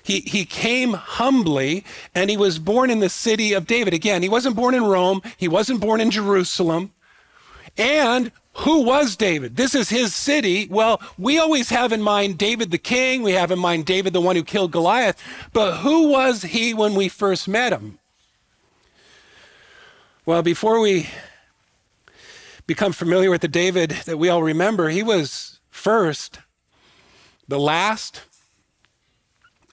He, 0.02 0.22
he 0.22 0.44
came 0.44 0.94
humbly 0.94 1.86
and 2.14 2.30
he 2.30 2.38
was 2.38 2.60
born 2.60 2.90
in 2.90 3.00
the 3.00 3.10
city 3.10 3.54
of 3.54 3.68
David. 3.68 3.94
Again, 3.94 4.24
he 4.24 4.30
wasn't 4.30 4.56
born 4.56 4.74
in 4.74 4.84
Rome, 4.84 5.22
he 5.38 5.48
wasn't 5.48 5.80
born 5.80 6.02
in 6.02 6.12
Jerusalem. 6.12 6.92
And 7.78 8.32
who 8.58 8.84
was 8.84 9.16
David? 9.16 9.56
This 9.56 9.74
is 9.74 9.90
his 9.90 10.14
city. 10.14 10.68
Well, 10.70 11.02
we 11.18 11.40
always 11.40 11.70
have 11.70 11.92
in 11.92 12.02
mind 12.02 12.38
David 12.38 12.70
the 12.70 12.78
king. 12.78 13.24
We 13.24 13.32
have 13.32 13.52
in 13.52 13.58
mind 13.60 13.86
David, 13.86 14.14
the 14.14 14.22
one 14.22 14.36
who 14.36 14.44
killed 14.44 14.72
Goliath. 14.72 15.22
But 15.54 15.78
who 15.78 16.10
was 16.10 16.44
he 16.44 16.74
when 16.74 16.94
we 16.94 17.10
first 17.10 17.48
met 17.48 17.74
him? 17.74 17.98
Well, 20.26 20.44
before 20.44 20.80
we 20.80 21.10
become 22.68 22.94
familiar 22.94 23.30
with 23.30 23.42
the 23.42 23.48
David 23.48 23.90
that 24.06 24.18
we 24.18 24.30
all 24.30 24.44
remember, 24.44 24.90
he 24.90 25.04
was 25.04 25.60
first 25.70 26.40
the 27.48 27.60
last 27.60 28.22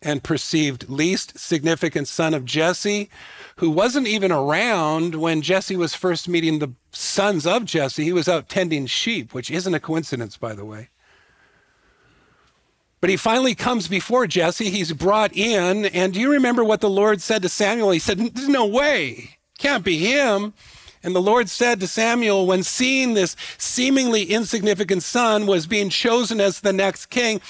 and 0.02 0.23
perceived 0.23 0.88
least 0.88 1.38
significant 1.38 2.09
son 2.09 2.33
of 2.33 2.45
Jesse, 2.45 3.11
who 3.57 3.71
wasn't 3.71 4.07
even 4.07 4.33
around 4.33 5.14
when 5.14 5.42
Jesse 5.42 5.76
was 5.76 5.95
first 5.95 6.28
meeting 6.28 6.59
the 6.59 6.73
sons 6.90 7.47
of 7.47 7.64
Jesse. 7.64 8.04
He 8.04 8.12
was 8.12 8.28
out 8.28 8.49
tending 8.49 8.87
sheep, 8.87 9.35
which 9.35 9.50
isn't 9.50 9.75
a 9.75 9.80
coincidence, 9.80 10.37
by 10.37 10.54
the 10.54 10.64
way. 10.64 10.88
But 13.00 13.11
he 13.11 13.16
finally 13.16 13.54
comes 13.54 13.88
before 13.88 14.26
Jesse. 14.26 14.71
He's 14.71 14.92
brought 14.92 15.35
in. 15.35 15.87
And 15.87 16.12
do 16.12 16.21
you 16.21 16.30
remember 16.30 16.62
what 16.64 16.80
the 16.80 16.90
Lord 16.90 17.23
said 17.23 17.42
to 17.42 17.49
Samuel? 17.49 17.90
He 17.90 17.99
said, 17.99 18.19
There's 18.19 18.49
no 18.49 18.66
way. 18.66 19.38
Can't 19.59 19.85
be 19.85 19.99
him. 19.99 20.52
And 21.02 21.14
the 21.14 21.23
Lord 21.23 21.49
said 21.49 21.80
to 21.80 21.87
Samuel, 21.87 22.47
when 22.47 22.62
seeing 22.62 23.14
this 23.14 23.35
seemingly 23.57 24.25
insignificant 24.25 25.02
son 25.02 25.47
was 25.47 25.66
being 25.66 25.88
chosen 25.88 26.40
as 26.40 26.61
the 26.61 26.75
next 26.75 27.07
king, 27.07 27.40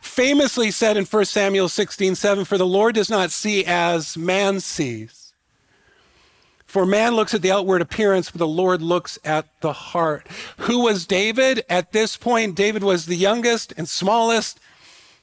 famously 0.00 0.70
said 0.70 0.96
in 0.96 1.04
1 1.04 1.24
Samuel 1.24 1.68
16, 1.68 2.14
7, 2.14 2.44
For 2.44 2.58
the 2.58 2.66
Lord 2.66 2.94
does 2.94 3.10
not 3.10 3.30
see 3.30 3.64
as 3.64 4.16
man 4.16 4.60
sees. 4.60 5.32
For 6.66 6.84
man 6.84 7.16
looks 7.16 7.32
at 7.32 7.40
the 7.40 7.50
outward 7.50 7.80
appearance, 7.80 8.30
but 8.30 8.38
the 8.38 8.46
Lord 8.46 8.82
looks 8.82 9.18
at 9.24 9.48
the 9.62 9.72
heart. 9.72 10.28
Who 10.58 10.80
was 10.80 11.06
David? 11.06 11.64
At 11.68 11.92
this 11.92 12.18
point, 12.18 12.54
David 12.56 12.82
was 12.82 13.06
the 13.06 13.16
youngest 13.16 13.72
and 13.78 13.88
smallest. 13.88 14.60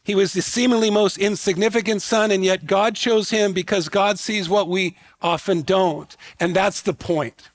He 0.04 0.16
was 0.16 0.34
the 0.34 0.42
seemingly 0.42 0.90
most 0.90 1.20
insignificant 1.20 2.02
son, 2.02 2.32
and 2.32 2.44
yet 2.44 2.66
God 2.66 2.96
chose 2.96 3.30
him 3.30 3.54
because 3.54 3.90
God 3.90 4.18
sees 4.18 4.50
what 4.50 4.68
we 4.68 4.98
often 5.22 5.62
don't. 5.62 6.18
And 6.40 6.56
that's 6.56 6.82
the 6.82 6.94
point. 6.94 7.50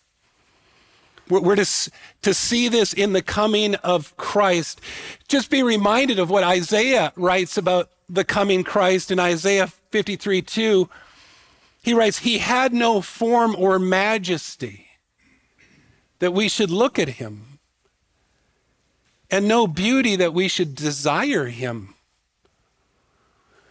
We're 1.30 1.56
to, 1.56 1.90
to 2.22 2.34
see 2.34 2.68
this 2.68 2.92
in 2.92 3.12
the 3.12 3.22
coming 3.22 3.76
of 3.76 4.16
Christ. 4.16 4.80
Just 5.28 5.50
be 5.50 5.62
reminded 5.62 6.18
of 6.18 6.28
what 6.28 6.44
Isaiah 6.44 7.12
writes 7.16 7.56
about 7.56 7.90
the 8.08 8.24
coming 8.24 8.64
Christ 8.64 9.10
in 9.10 9.20
Isaiah 9.20 9.68
53 9.68 10.42
2. 10.42 10.88
He 11.82 11.94
writes, 11.94 12.18
He 12.18 12.38
had 12.38 12.72
no 12.72 13.00
form 13.00 13.54
or 13.56 13.78
majesty 13.78 14.88
that 16.18 16.32
we 16.32 16.48
should 16.48 16.70
look 16.70 16.98
at 16.98 17.08
him, 17.08 17.58
and 19.30 19.48
no 19.48 19.66
beauty 19.66 20.16
that 20.16 20.34
we 20.34 20.48
should 20.48 20.74
desire 20.74 21.46
him. 21.46 21.94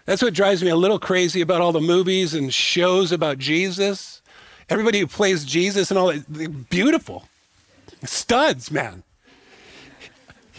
That's 0.06 0.24
what 0.24 0.34
drives 0.34 0.64
me 0.64 0.72
a 0.72 0.76
little 0.76 0.98
crazy 0.98 1.42
about 1.42 1.62
all 1.62 1.72
the 1.72 1.80
movies 1.80 2.34
and 2.34 2.52
shows 2.52 3.12
about 3.12 3.38
Jesus. 3.38 4.24
Everybody 4.68 5.00
who 5.00 5.08
plays 5.08 5.46
Jesus 5.46 5.92
and 5.92 6.00
all 6.00 6.08
that, 6.08 6.70
beautiful. 6.70 7.26
Studs, 8.04 8.72
man. 8.72 9.04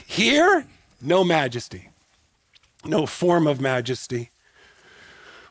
Here, 0.06 0.66
no 1.00 1.25
majesty, 1.25 1.88
no 2.85 3.06
form 3.06 3.47
of 3.47 3.61
majesty, 3.61 4.30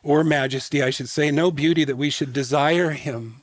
or 0.02 0.22
majesty, 0.22 0.82
I 0.82 0.90
should 0.90 1.08
say, 1.08 1.30
no 1.30 1.50
beauty 1.50 1.84
that 1.84 1.96
we 1.96 2.10
should 2.10 2.32
desire 2.32 2.90
him. 2.90 3.42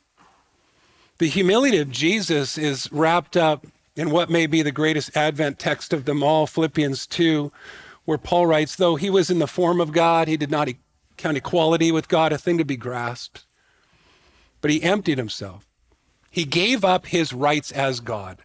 The 1.17 1.27
humility 1.27 1.79
of 1.79 1.91
Jesus 1.91 2.57
is 2.57 2.91
wrapped 2.91 3.35
up 3.35 3.65
in 3.95 4.11
what 4.11 4.29
may 4.29 4.45
be 4.45 4.61
the 4.61 4.71
greatest 4.71 5.17
Advent 5.17 5.59
text 5.59 5.91
of 5.91 6.05
them 6.05 6.23
all, 6.23 6.45
Philippians 6.45 7.07
2, 7.07 7.51
where 8.05 8.19
Paul 8.19 8.45
writes, 8.45 8.75
Though 8.75 8.95
he 8.95 9.09
was 9.09 9.29
in 9.29 9.39
the 9.39 9.47
form 9.47 9.81
of 9.81 9.91
God, 9.91 10.27
he 10.27 10.37
did 10.37 10.51
not 10.51 10.69
count 11.17 11.37
equality 11.37 11.91
with 11.91 12.07
God 12.07 12.31
a 12.31 12.37
thing 12.37 12.59
to 12.59 12.65
be 12.65 12.77
grasped, 12.77 13.45
but 14.61 14.71
he 14.71 14.83
emptied 14.83 15.17
himself 15.17 15.66
he 16.29 16.45
gave 16.45 16.83
up 16.83 17.07
his 17.07 17.33
rights 17.33 17.71
as 17.71 17.99
God 17.99 18.39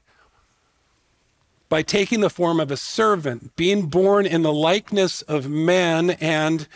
by 1.72 1.80
taking 1.80 2.20
the 2.20 2.28
form 2.28 2.60
of 2.60 2.70
a 2.70 2.76
servant, 2.76 3.56
being 3.56 3.86
born 3.86 4.26
in 4.26 4.42
the 4.42 4.52
likeness 4.52 5.22
of 5.22 5.48
man, 5.48 6.10
and 6.10 6.68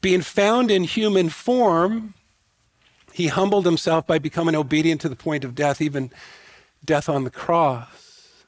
being 0.00 0.20
found 0.20 0.68
in 0.68 0.82
human 0.82 1.28
form. 1.28 2.14
He 3.12 3.28
humbled 3.28 3.64
himself 3.64 4.04
by 4.04 4.18
becoming 4.18 4.56
obedient 4.56 5.00
to 5.02 5.08
the 5.08 5.14
point 5.14 5.44
of 5.44 5.54
death, 5.54 5.80
even 5.80 6.10
death 6.84 7.08
on 7.08 7.22
the 7.22 7.30
cross. 7.30 8.42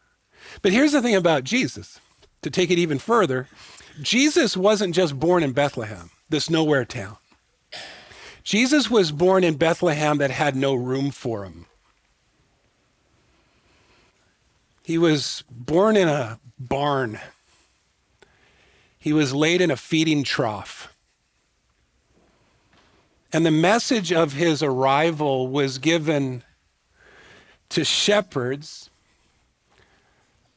But 0.63 0.73
here's 0.73 0.91
the 0.91 1.01
thing 1.01 1.15
about 1.15 1.45
Jesus, 1.45 2.01
to 2.43 2.51
take 2.51 2.73
it 2.73 2.79
even 2.79 2.99
further 2.99 3.47
Jesus 4.03 4.57
wasn't 4.57 4.97
just 4.97 5.21
born 5.21 5.45
in 5.45 5.53
Bethlehem, 5.53 6.11
this 6.29 6.51
nowhere 6.51 6.85
town. 6.85 7.19
Jesus 8.43 8.91
was 8.91 9.13
born 9.13 9.45
in 9.45 9.57
Bethlehem 9.57 10.19
that 10.19 10.33
had 10.33 10.57
no 10.57 10.75
room 10.75 11.13
for 11.13 11.45
him. 11.45 11.67
He 14.85 14.99
was 14.99 15.43
born 15.51 15.97
in 15.97 16.09
a 16.09 16.39
barn. 16.59 17.19
He 18.99 19.15
was 19.15 19.35
laid 19.35 19.63
in 19.63 19.71
a 19.71 19.77
feeding 19.77 20.25
trough. 20.25 20.95
And 23.33 23.47
the 23.47 23.51
message 23.51 24.13
of 24.13 24.35
his 24.35 24.63
arrival 24.63 25.49
was 25.49 25.79
given 25.79 26.45
to 27.71 27.83
shepherds 27.83 28.91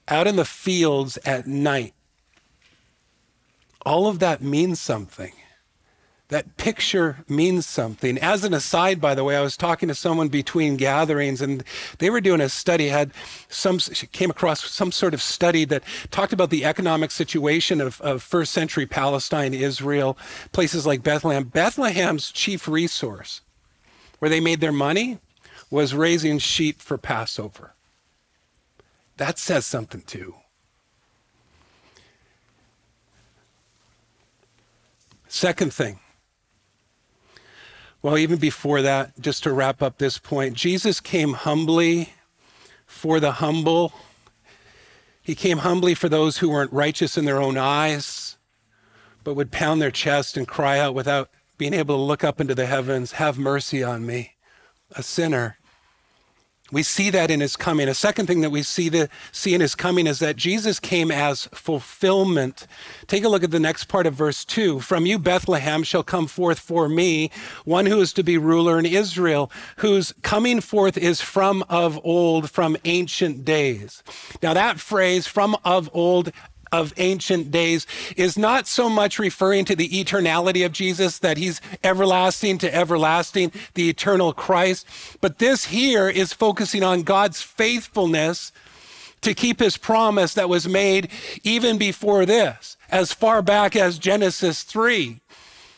out 0.09 0.27
in 0.27 0.35
the 0.35 0.45
fields 0.45 1.17
at 1.25 1.47
night. 1.47 1.93
All 3.85 4.07
of 4.07 4.19
that 4.19 4.41
means 4.41 4.81
something. 4.81 5.31
That 6.29 6.57
picture 6.57 7.23
means 7.29 7.65
something. 7.65 8.17
As 8.17 8.43
an 8.43 8.53
aside, 8.53 8.99
by 8.99 9.15
the 9.15 9.23
way, 9.23 9.37
I 9.37 9.41
was 9.41 9.55
talking 9.55 9.87
to 9.87 9.95
someone 9.95 10.27
between 10.27 10.75
gatherings 10.75 11.41
and 11.41 11.63
they 11.99 12.09
were 12.09 12.19
doing 12.19 12.41
a 12.41 12.49
study, 12.49 12.89
had 12.89 13.11
some, 13.47 13.79
she 13.79 14.07
came 14.07 14.29
across 14.29 14.69
some 14.69 14.91
sort 14.91 15.13
of 15.13 15.21
study 15.21 15.63
that 15.65 15.83
talked 16.11 16.33
about 16.33 16.49
the 16.49 16.65
economic 16.65 17.11
situation 17.11 17.79
of, 17.79 18.01
of 18.01 18.21
first 18.21 18.51
century 18.51 18.85
Palestine, 18.85 19.53
Israel, 19.53 20.17
places 20.51 20.85
like 20.85 21.01
Bethlehem. 21.01 21.45
Bethlehem's 21.45 22.29
chief 22.29 22.67
resource, 22.67 23.39
where 24.19 24.29
they 24.29 24.41
made 24.41 24.59
their 24.59 24.73
money, 24.73 25.19
was 25.69 25.95
raising 25.95 26.39
sheep 26.39 26.81
for 26.81 26.97
Passover. 26.97 27.73
That 29.15 29.39
says 29.39 29.65
something 29.65 30.01
too. 30.01 30.35
Second 35.29 35.73
thing, 35.73 35.99
well, 38.01 38.17
even 38.17 38.37
before 38.37 38.81
that, 38.81 39.19
just 39.19 39.43
to 39.43 39.51
wrap 39.51 39.81
up 39.81 39.97
this 39.97 40.17
point, 40.17 40.55
Jesus 40.55 40.99
came 40.99 41.33
humbly 41.33 42.13
for 42.85 43.19
the 43.19 43.33
humble. 43.33 43.93
He 45.21 45.35
came 45.35 45.59
humbly 45.59 45.93
for 45.93 46.07
those 46.07 46.37
who 46.37 46.49
weren't 46.49 46.71
righteous 46.71 47.17
in 47.17 47.25
their 47.25 47.41
own 47.41 47.57
eyes, 47.57 48.37
but 49.23 49.33
would 49.33 49.51
pound 49.51 49.81
their 49.81 49.91
chest 49.91 50.37
and 50.37 50.47
cry 50.47 50.79
out 50.79 50.93
without 50.93 51.29
being 51.57 51.73
able 51.73 51.97
to 51.97 52.01
look 52.01 52.23
up 52.23 52.39
into 52.39 52.55
the 52.55 52.67
heavens, 52.67 53.13
Have 53.13 53.37
mercy 53.37 53.83
on 53.83 54.05
me, 54.05 54.35
a 54.91 55.01
sinner. 55.01 55.57
We 56.71 56.83
see 56.83 57.09
that 57.11 57.31
in 57.31 57.39
his 57.39 57.55
coming. 57.55 57.87
A 57.87 57.93
second 57.93 58.25
thing 58.25 58.41
that 58.41 58.49
we 58.49 58.61
see, 58.61 58.89
the, 58.89 59.09
see 59.31 59.53
in 59.53 59.61
his 59.61 59.73
coming 59.73 60.05
is 60.05 60.19
that 60.19 60.35
Jesus 60.35 60.79
came 60.79 61.11
as 61.11 61.45
fulfillment. 61.53 62.67
Take 63.07 63.23
a 63.23 63.29
look 63.29 63.43
at 63.43 63.51
the 63.51 63.59
next 63.59 63.85
part 63.85 64.05
of 64.05 64.13
verse 64.13 64.43
2. 64.43 64.81
From 64.81 65.05
you, 65.05 65.17
Bethlehem, 65.17 65.83
shall 65.83 66.03
come 66.03 66.27
forth 66.27 66.59
for 66.59 66.89
me 66.89 67.31
one 67.63 67.85
who 67.85 68.01
is 68.01 68.11
to 68.13 68.23
be 68.23 68.37
ruler 68.37 68.77
in 68.77 68.85
Israel, 68.85 69.49
whose 69.77 70.13
coming 70.23 70.59
forth 70.59 70.97
is 70.97 71.21
from 71.21 71.63
of 71.69 71.99
old, 72.03 72.49
from 72.49 72.75
ancient 72.83 73.45
days. 73.45 74.03
Now, 74.43 74.53
that 74.53 74.79
phrase, 74.79 75.25
from 75.25 75.55
of 75.63 75.89
old, 75.93 76.31
of 76.71 76.93
ancient 76.97 77.51
days 77.51 77.85
is 78.15 78.37
not 78.37 78.67
so 78.67 78.89
much 78.89 79.19
referring 79.19 79.65
to 79.65 79.75
the 79.75 79.89
eternality 79.89 80.65
of 80.65 80.71
Jesus, 80.71 81.19
that 81.19 81.37
he's 81.37 81.61
everlasting 81.83 82.57
to 82.59 82.73
everlasting, 82.73 83.51
the 83.73 83.89
eternal 83.89 84.33
Christ, 84.33 84.85
but 85.21 85.39
this 85.39 85.65
here 85.65 86.09
is 86.09 86.33
focusing 86.33 86.83
on 86.83 87.03
God's 87.03 87.41
faithfulness 87.41 88.51
to 89.21 89.33
keep 89.33 89.59
his 89.59 89.77
promise 89.77 90.33
that 90.35 90.49
was 90.49 90.67
made 90.67 91.09
even 91.43 91.77
before 91.77 92.25
this, 92.25 92.77
as 92.89 93.11
far 93.11 93.41
back 93.41 93.75
as 93.75 93.97
Genesis 93.97 94.63
3. 94.63 95.19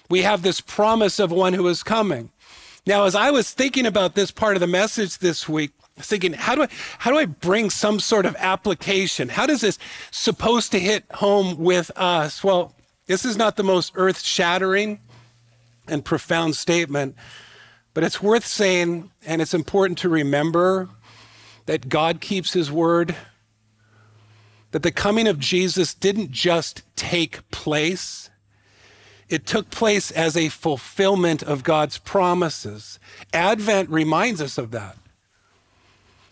We 0.09 0.23
have 0.23 0.41
this 0.41 0.59
promise 0.59 1.19
of 1.19 1.31
one 1.31 1.53
who 1.53 1.67
is 1.67 1.83
coming. 1.83 2.31
Now, 2.85 3.05
as 3.05 3.15
I 3.15 3.31
was 3.31 3.51
thinking 3.51 3.85
about 3.85 4.15
this 4.15 4.31
part 4.31 4.55
of 4.55 4.59
the 4.59 4.67
message 4.67 5.19
this 5.19 5.47
week, 5.47 5.71
thinking, 6.07 6.33
how 6.33 6.55
do 6.55 6.63
I 6.63 6.67
how 6.99 7.11
do 7.11 7.17
I 7.17 7.25
bring 7.25 7.69
some 7.69 7.99
sort 7.99 8.25
of 8.25 8.35
application? 8.37 9.29
How 9.29 9.45
does 9.45 9.61
this 9.61 9.77
supposed 10.11 10.71
to 10.71 10.79
hit 10.79 11.05
home 11.13 11.57
with 11.57 11.91
us? 11.95 12.43
Well, 12.43 12.73
this 13.07 13.25
is 13.25 13.35
not 13.35 13.55
the 13.55 13.63
most 13.63 13.91
earth-shattering 13.95 14.99
and 15.87 16.05
profound 16.05 16.55
statement, 16.55 17.15
but 17.95 18.03
it's 18.03 18.21
worth 18.21 18.45
saying, 18.45 19.09
and 19.25 19.41
it's 19.41 19.55
important 19.55 19.97
to 19.99 20.09
remember 20.09 20.89
that 21.65 21.89
God 21.89 22.21
keeps 22.21 22.53
his 22.53 22.71
word, 22.71 23.15
that 24.71 24.83
the 24.83 24.91
coming 24.91 25.27
of 25.27 25.39
Jesus 25.39 25.95
didn't 25.95 26.29
just 26.29 26.83
take 26.95 27.49
place. 27.49 28.29
It 29.27 29.47
took 29.47 29.71
place 29.71 30.11
as 30.11 30.37
a 30.37 30.49
fulfillment 30.49 31.41
of 31.41 31.63
God's 31.63 31.97
promises. 31.97 32.99
Advent 33.33 33.89
reminds 33.89 34.39
us 34.39 34.59
of 34.59 34.69
that. 34.71 34.97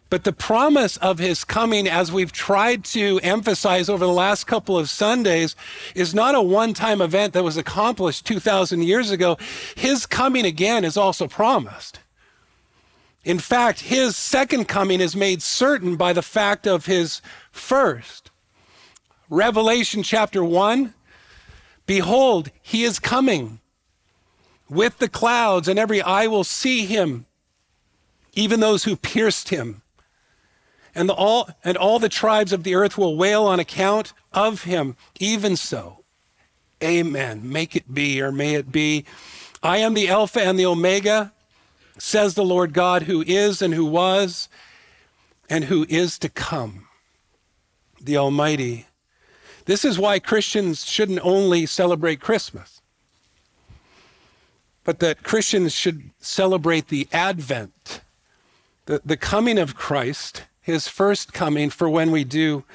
But 0.10 0.24
the 0.24 0.32
promise 0.32 0.96
of 0.98 1.20
his 1.20 1.44
coming, 1.44 1.88
as 1.88 2.12
we've 2.12 2.32
tried 2.32 2.86
to 2.86 3.20
emphasize 3.22 3.90
over 3.90 4.06
the 4.06 4.12
last 4.12 4.46
couple 4.46 4.78
of 4.78 4.90
Sundays, 4.90 5.56
is 5.96 6.14
not 6.14 6.36
a 6.36 6.42
one 6.42 6.74
time 6.74 7.02
event 7.02 7.34
that 7.34 7.44
was 7.44 7.58
accomplished 7.58 8.26
2,000 8.26 8.84
years 8.84 9.12
ago. 9.12 9.38
His 9.76 10.06
coming 10.06 10.46
again 10.46 10.86
is 10.86 10.96
also 10.96 11.28
promised. 11.28 12.00
In 13.26 13.40
fact, 13.40 13.82
his 13.82 14.16
second 14.16 14.70
coming 14.70 15.02
is 15.02 15.14
made 15.14 15.42
certain 15.42 15.98
by 15.98 16.14
the 16.14 16.22
fact 16.22 16.66
of 16.66 16.86
his 16.86 17.22
first. 17.52 18.32
Revelation 19.30 20.04
chapter 20.04 20.44
1 20.44 20.94
Behold, 21.86 22.52
he 22.62 22.84
is 22.84 23.00
coming 23.00 23.62
with 24.70 24.98
the 25.00 25.08
clouds, 25.08 25.70
and 25.70 25.80
every 25.80 26.02
eye 26.02 26.28
will 26.28 26.44
see 26.44 26.86
him, 26.86 27.26
even 28.34 28.60
those 28.60 28.84
who 28.84 28.98
pierced 28.98 29.50
him 29.50 29.82
and, 30.98 31.08
the, 31.08 31.14
all, 31.14 31.48
and 31.64 31.78
all 31.78 32.00
the 32.00 32.10
tribes 32.10 32.52
of 32.52 32.64
the 32.64 32.74
earth 32.74 32.98
will 32.98 33.16
wail 33.16 33.46
on 33.46 33.60
account 33.60 34.14
of 34.34 34.64
him. 34.64 34.98
Even 35.20 35.56
so, 35.56 36.04
amen. 36.84 37.48
Make 37.50 37.76
it 37.76 37.94
be, 37.94 38.20
or 38.20 38.32
may 38.32 38.56
it 38.56 38.72
be. 38.72 39.06
I 39.62 39.78
am 39.78 39.94
the 39.94 40.10
Alpha 40.10 40.42
and 40.42 40.58
the 40.58 40.66
Omega, 40.66 41.34
says 42.00 42.34
the 42.34 42.44
Lord 42.44 42.74
God, 42.74 43.04
who 43.04 43.24
is 43.28 43.62
and 43.62 43.76
who 43.76 43.86
was 43.86 44.50
and 45.48 45.66
who 45.66 45.86
is 45.88 46.18
to 46.20 46.30
come, 46.30 46.88
the 48.02 48.18
Almighty. 48.18 48.88
This 49.66 49.86
is 49.86 50.00
why 50.00 50.18
Christians 50.18 50.84
shouldn't 50.86 51.20
only 51.24 51.68
celebrate 51.68 52.20
Christmas, 52.20 52.82
but 54.84 54.98
that 55.00 55.22
Christians 55.22 55.74
should 55.74 56.10
celebrate 56.18 56.88
the 56.88 57.08
advent, 57.14 58.02
the, 58.86 59.02
the 59.06 59.18
coming 59.18 59.60
of 59.60 59.76
Christ 59.76 60.44
his 60.68 60.90
first 60.90 61.32
coming, 61.32 61.70
for 61.70 61.88
when 61.88 62.12
we 62.12 62.26
do, 62.26 62.66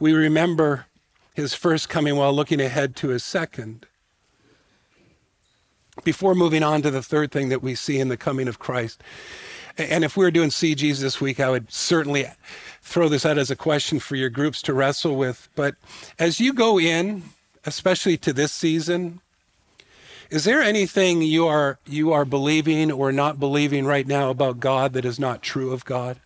we 0.00 0.12
remember 0.12 0.86
his 1.32 1.54
first 1.54 1.88
coming 1.88 2.16
while 2.16 2.32
looking 2.32 2.60
ahead 2.60 2.96
to 2.96 3.10
his 3.10 3.22
second. 3.22 3.86
Before 6.02 6.34
moving 6.34 6.64
on 6.64 6.82
to 6.82 6.90
the 6.90 7.04
third 7.04 7.30
thing 7.30 7.48
that 7.50 7.62
we 7.62 7.76
see 7.76 8.00
in 8.00 8.08
the 8.08 8.16
coming 8.16 8.48
of 8.48 8.58
Christ, 8.58 9.00
and 9.78 10.02
if 10.02 10.16
we 10.16 10.24
were 10.24 10.32
doing 10.32 10.48
CGs 10.48 10.98
this 10.98 11.20
week, 11.20 11.38
I 11.38 11.48
would 11.48 11.70
certainly 11.70 12.26
throw 12.82 13.08
this 13.08 13.24
out 13.24 13.38
as 13.38 13.48
a 13.48 13.56
question 13.56 14.00
for 14.00 14.16
your 14.16 14.28
groups 14.28 14.60
to 14.62 14.74
wrestle 14.74 15.14
with. 15.14 15.48
But 15.54 15.76
as 16.18 16.40
you 16.40 16.52
go 16.52 16.80
in, 16.80 17.22
especially 17.64 18.16
to 18.16 18.32
this 18.32 18.50
season, 18.50 19.20
is 20.30 20.42
there 20.42 20.62
anything 20.62 21.22
you 21.22 21.46
are 21.46 21.78
you 21.86 22.12
are 22.12 22.24
believing 22.24 22.90
or 22.90 23.12
not 23.12 23.38
believing 23.38 23.86
right 23.86 24.06
now 24.06 24.30
about 24.30 24.58
God 24.58 24.94
that 24.94 25.04
is 25.04 25.20
not 25.20 25.42
true 25.42 25.72
of 25.72 25.84
God? 25.84 26.18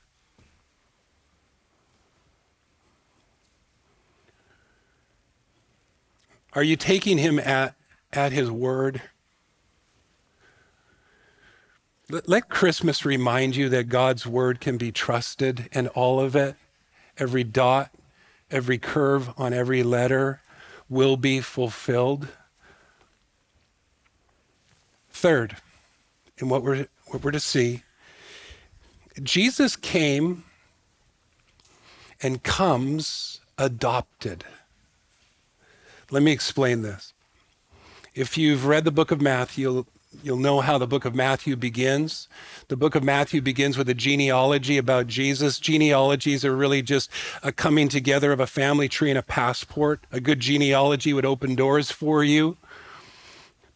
Are 6.52 6.62
you 6.62 6.76
taking 6.76 7.18
him 7.18 7.38
at, 7.38 7.74
at 8.12 8.32
his 8.32 8.50
word? 8.50 9.02
Let, 12.08 12.48
Christmas 12.48 13.04
remind 13.04 13.54
you 13.54 13.68
that 13.68 13.88
God's 13.88 14.26
word 14.26 14.60
can 14.60 14.76
be 14.76 14.90
trusted 14.90 15.68
and 15.72 15.86
all 15.88 16.18
of 16.18 16.34
it, 16.34 16.56
every 17.18 17.44
dot, 17.44 17.90
every 18.50 18.78
curve 18.78 19.30
on 19.38 19.52
every 19.52 19.84
letter 19.84 20.40
will 20.88 21.16
be 21.16 21.40
fulfilled. 21.40 22.26
Third, 25.10 25.56
in 26.38 26.48
what 26.48 26.64
we're, 26.64 26.88
what 27.06 27.22
we're 27.22 27.30
to 27.30 27.38
see, 27.38 27.84
Jesus 29.22 29.76
came 29.76 30.44
and 32.22 32.42
comes 32.42 33.40
adopted. 33.56 34.44
Let 36.10 36.22
me 36.22 36.32
explain 36.32 36.82
this. 36.82 37.12
If 38.14 38.36
you've 38.36 38.66
read 38.66 38.84
the 38.84 38.90
book 38.90 39.12
of 39.12 39.20
Matthew, 39.20 39.62
you'll, 39.62 39.86
you'll 40.24 40.38
know 40.38 40.60
how 40.60 40.76
the 40.76 40.86
book 40.86 41.04
of 41.04 41.14
Matthew 41.14 41.54
begins. 41.54 42.28
The 42.66 42.76
book 42.76 42.96
of 42.96 43.04
Matthew 43.04 43.40
begins 43.40 43.78
with 43.78 43.88
a 43.88 43.94
genealogy 43.94 44.76
about 44.76 45.06
Jesus. 45.06 45.60
Genealogies 45.60 46.44
are 46.44 46.56
really 46.56 46.82
just 46.82 47.10
a 47.44 47.52
coming 47.52 47.88
together 47.88 48.32
of 48.32 48.40
a 48.40 48.48
family 48.48 48.88
tree 48.88 49.10
and 49.10 49.18
a 49.18 49.22
passport. 49.22 50.04
A 50.10 50.20
good 50.20 50.40
genealogy 50.40 51.12
would 51.12 51.24
open 51.24 51.54
doors 51.54 51.92
for 51.92 52.24
you. 52.24 52.56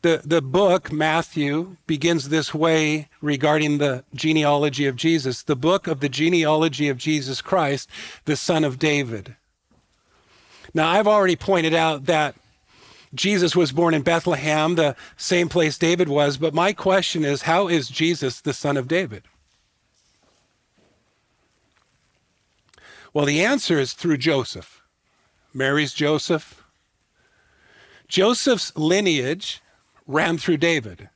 The, 0.02 0.20
the 0.24 0.42
book, 0.42 0.92
Matthew, 0.92 1.76
begins 1.86 2.28
this 2.28 2.52
way 2.52 3.08
regarding 3.22 3.78
the 3.78 4.04
genealogy 4.14 4.86
of 4.86 4.96
Jesus 4.96 5.42
the 5.42 5.56
book 5.56 5.86
of 5.86 6.00
the 6.00 6.10
genealogy 6.10 6.88
of 6.88 6.98
Jesus 6.98 7.40
Christ, 7.40 7.88
the 8.24 8.36
son 8.36 8.64
of 8.64 8.78
David. 8.78 9.36
Now, 10.74 10.90
I've 10.90 11.06
already 11.06 11.36
pointed 11.36 11.72
out 11.72 12.06
that 12.06 12.34
Jesus 13.14 13.54
was 13.54 13.70
born 13.70 13.94
in 13.94 14.02
Bethlehem, 14.02 14.74
the 14.74 14.96
same 15.16 15.48
place 15.48 15.78
David 15.78 16.08
was, 16.08 16.36
but 16.36 16.52
my 16.52 16.72
question 16.72 17.24
is 17.24 17.42
how 17.42 17.68
is 17.68 17.88
Jesus 17.88 18.40
the 18.40 18.52
son 18.52 18.76
of 18.76 18.88
David? 18.88 19.22
Well, 23.12 23.24
the 23.24 23.44
answer 23.44 23.78
is 23.78 23.92
through 23.92 24.16
Joseph. 24.16 24.82
Mary's 25.52 25.92
Joseph. 25.92 26.64
Joseph's 28.08 28.76
lineage 28.76 29.62
ran 30.06 30.36
through 30.36 30.56
David. 30.56 31.08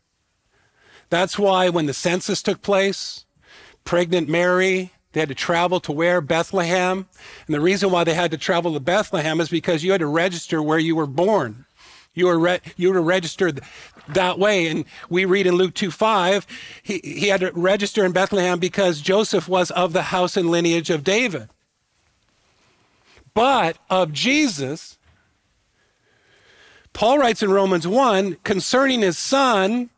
That's 1.11 1.39
why 1.39 1.69
when 1.69 1.87
the 1.87 1.95
census 1.95 2.43
took 2.43 2.63
place, 2.63 3.25
pregnant 3.85 4.29
Mary, 4.29 4.93
they 5.13 5.21
had 5.21 5.29
to 5.29 5.35
travel 5.35 5.81
to 5.81 5.93
where? 5.93 6.21
Bethlehem. 6.21 7.07
And 7.47 7.55
the 7.55 7.61
reason 7.61 7.91
why 7.91 8.05
they 8.05 8.15
had 8.15 8.31
to 8.31 8.39
travel 8.39 8.75
to 8.75 8.81
Bethlehem 8.81 9.41
is 9.41 9.49
because 9.49 9.83
you 9.83 9.93
had 9.93 10.01
to 10.01 10.07
register 10.07 10.63
where 10.63 10.79
you 10.79 10.95
were 10.95 11.07
born. 11.07 11.65
You 12.15 12.27
were, 12.27 12.39
re- 12.39 12.61
you 12.77 12.93
were 12.93 13.01
registered 13.01 13.61
that 14.09 14.39
way. 14.39 14.67
And 14.67 14.85
we 15.09 15.25
read 15.25 15.47
in 15.47 15.55
Luke 15.55 15.75
2 15.75 15.91
5, 15.91 16.47
he, 16.83 17.01
he 17.03 17.29
had 17.29 17.41
to 17.41 17.53
register 17.53 18.05
in 18.05 18.13
Bethlehem 18.13 18.59
because 18.59 19.01
Joseph 19.01 19.49
was 19.49 19.71
of 19.71 19.93
the 19.93 20.03
house 20.03 20.37
and 20.37 20.51
lineage 20.51 20.91
of 20.91 21.05
David. 21.05 21.49
But 23.35 23.79
of 23.89 24.13
Jesus, 24.13 24.99
Paul 26.93 27.19
writes 27.19 27.43
in 27.43 27.51
Romans 27.51 27.87
1 27.87 28.39
concerning 28.43 29.01
his 29.01 29.17
son, 29.17 29.91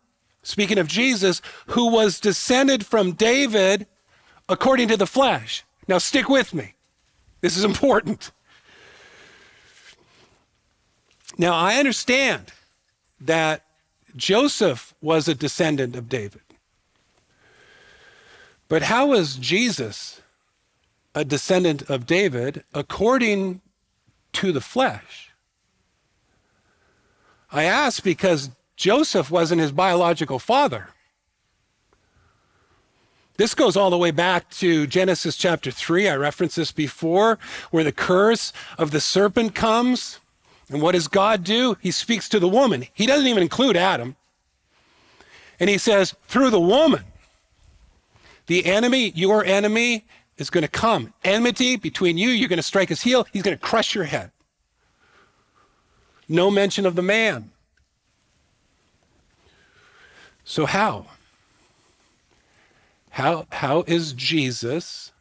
speaking 0.43 0.77
of 0.77 0.87
Jesus, 0.87 1.41
who 1.69 1.91
was 1.91 2.21
descended 2.21 2.85
from 2.85 3.13
David 3.13 3.87
according 4.51 4.89
to 4.89 4.97
the 4.97 5.07
flesh. 5.07 5.65
Now, 5.89 5.99
stick 5.99 6.29
with 6.29 6.53
me. 6.53 6.75
This 7.41 7.57
is 7.57 7.65
important. 7.65 8.33
Now, 11.39 11.55
I 11.55 11.77
understand 11.77 12.53
that 13.21 13.65
Joseph 14.17 14.93
was 15.01 15.29
a 15.29 15.35
descendant 15.35 15.97
of 15.97 16.09
David. 16.09 16.43
But 18.69 18.83
how 18.83 19.07
was 19.07 19.37
Jesus 19.37 20.21
a 21.15 21.25
descendant 21.25 21.89
of 21.89 22.07
David 22.07 22.65
according 22.75 23.63
to 24.35 24.53
the 24.53 24.61
flesh? 24.61 25.31
I 27.53 27.65
ask 27.65 28.03
because 28.03 28.51
Joseph 28.77 29.31
wasn't 29.31 29.61
his 29.61 29.73
biological 29.73 30.39
father. 30.39 30.91
This 33.41 33.55
goes 33.55 33.75
all 33.75 33.89
the 33.89 33.97
way 33.97 34.11
back 34.11 34.51
to 34.51 34.87
Genesis 34.87 35.35
chapter 35.35 35.71
3. 35.71 36.11
I 36.11 36.15
referenced 36.15 36.57
this 36.57 36.73
before, 36.73 37.39
where 37.71 37.83
the 37.83 37.91
curse 37.91 38.53
of 38.77 38.91
the 38.91 39.01
serpent 39.01 39.55
comes. 39.55 40.21
And 40.69 40.83
what 40.83 40.93
does 40.93 41.09
God 41.09 41.43
do? 41.43 41.79
He 41.81 41.91
speaks 41.91 42.29
to 42.29 42.39
the 42.39 42.47
woman. 42.47 42.85
He 42.93 43.07
doesn't 43.07 43.27
even 43.27 43.43
include 43.43 43.79
Adam. 43.79 44.17
And 45.59 45.71
he 45.71 45.79
says, 45.79 46.15
through 46.29 46.51
the 46.51 46.61
woman, 46.61 47.05
the 48.47 48.67
enemy, 48.67 49.11
your 49.15 49.43
enemy, 49.43 50.05
is 50.37 50.51
going 50.51 50.61
to 50.61 50.69
come. 50.69 51.15
Enmity 51.25 51.77
between 51.77 52.19
you, 52.19 52.29
you're 52.29 52.47
going 52.47 52.59
to 52.59 52.63
strike 52.63 52.91
his 52.91 53.01
heel, 53.01 53.27
he's 53.33 53.43
going 53.43 53.57
to 53.57 53.65
crush 53.65 53.95
your 53.95 54.05
head. 54.05 54.33
No 56.29 56.51
mention 56.51 56.85
of 56.85 56.95
the 56.95 57.01
man. 57.03 57.53
So, 60.45 60.67
how? 60.67 61.07
How, 63.11 63.47
how 63.51 63.83
is 63.87 64.13
Jesus 64.13 65.13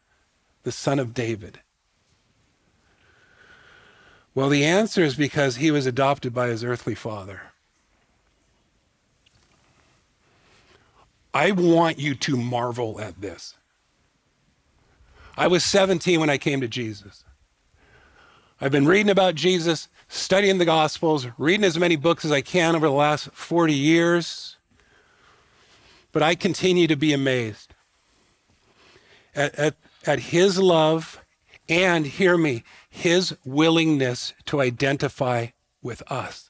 the 0.64 0.72
son 0.72 1.00
of 1.00 1.14
David? 1.14 1.60
Well, 4.36 4.50
the 4.50 4.64
answer 4.64 5.04
is 5.04 5.16
because 5.16 5.58
he 5.58 5.72
was 5.72 5.86
adopted 5.86 6.34
by 6.34 6.48
his 6.48 6.64
earthly 6.64 6.96
father. 6.96 7.42
I 11.34 11.52
want 11.52 12.00
you 12.00 12.16
to 12.16 12.38
marvel 12.38 13.00
at 13.00 13.22
this. 13.22 13.56
I 15.36 15.48
was 15.48 15.64
17 15.64 16.20
when 16.20 16.30
I 16.30 16.38
came 16.38 16.62
to 16.62 16.68
Jesus. 16.68 17.24
I've 18.62 18.72
been 18.72 18.88
reading 18.88 19.10
about 19.10 19.36
Jesus, 19.36 19.88
studying 20.08 20.58
the 20.58 20.66
Gospels, 20.66 21.28
reading 21.38 21.64
as 21.64 21.80
many 21.80 21.96
books 21.96 22.26
as 22.26 22.32
I 22.32 22.42
can 22.42 22.76
over 22.76 22.88
the 22.88 22.94
last 22.94 23.32
40 23.32 23.74
years. 23.74 24.58
But 26.12 26.24
I 26.24 26.36
continue 26.36 26.88
to 26.88 26.96
be 26.96 27.14
amazed 27.14 27.69
at, 29.36 29.56
at, 29.56 29.76
at 30.06 30.20
his 30.20 30.58
love 30.58 31.24
and, 31.68 32.06
hear 32.06 32.38
me, 32.38 32.64
his 32.90 33.38
willingness 33.46 34.34
to 34.46 34.60
identify 34.60 35.48
with 35.82 36.02
us. 36.12 36.50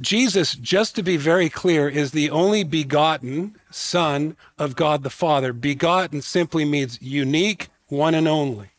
Jesus, 0.00 0.54
just 0.54 0.94
to 0.94 1.02
be 1.02 1.16
very 1.16 1.48
clear, 1.48 1.88
is 1.88 2.12
the 2.12 2.30
only 2.30 2.62
begotten 2.62 3.56
Son 3.70 4.36
of 4.56 4.76
God 4.76 5.02
the 5.02 5.10
Father. 5.10 5.52
Begotten 5.52 6.22
simply 6.22 6.64
means 6.64 7.02
unique, 7.02 7.68
one 7.88 8.14
and 8.14 8.28
only. 8.28 8.70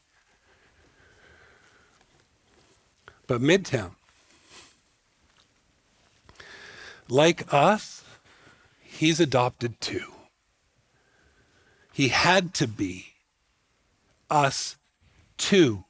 But 3.27 3.41
Midtown, 3.41 3.91
like 7.09 7.53
us, 7.53 8.03
he's 8.81 9.19
adopted 9.19 9.79
too. 9.81 10.13
He 11.99 12.07
had 12.07 12.53
to 12.53 12.65
be 12.65 13.07
us 14.29 14.77
too, 15.38 15.83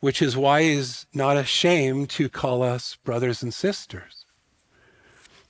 which 0.00 0.20
is 0.20 0.36
why 0.36 0.62
he's 0.62 1.06
not 1.14 1.38
ashamed 1.38 2.10
to 2.10 2.28
call 2.28 2.62
us 2.62 2.96
brothers 2.96 3.42
and 3.42 3.54
sisters. 3.54 4.26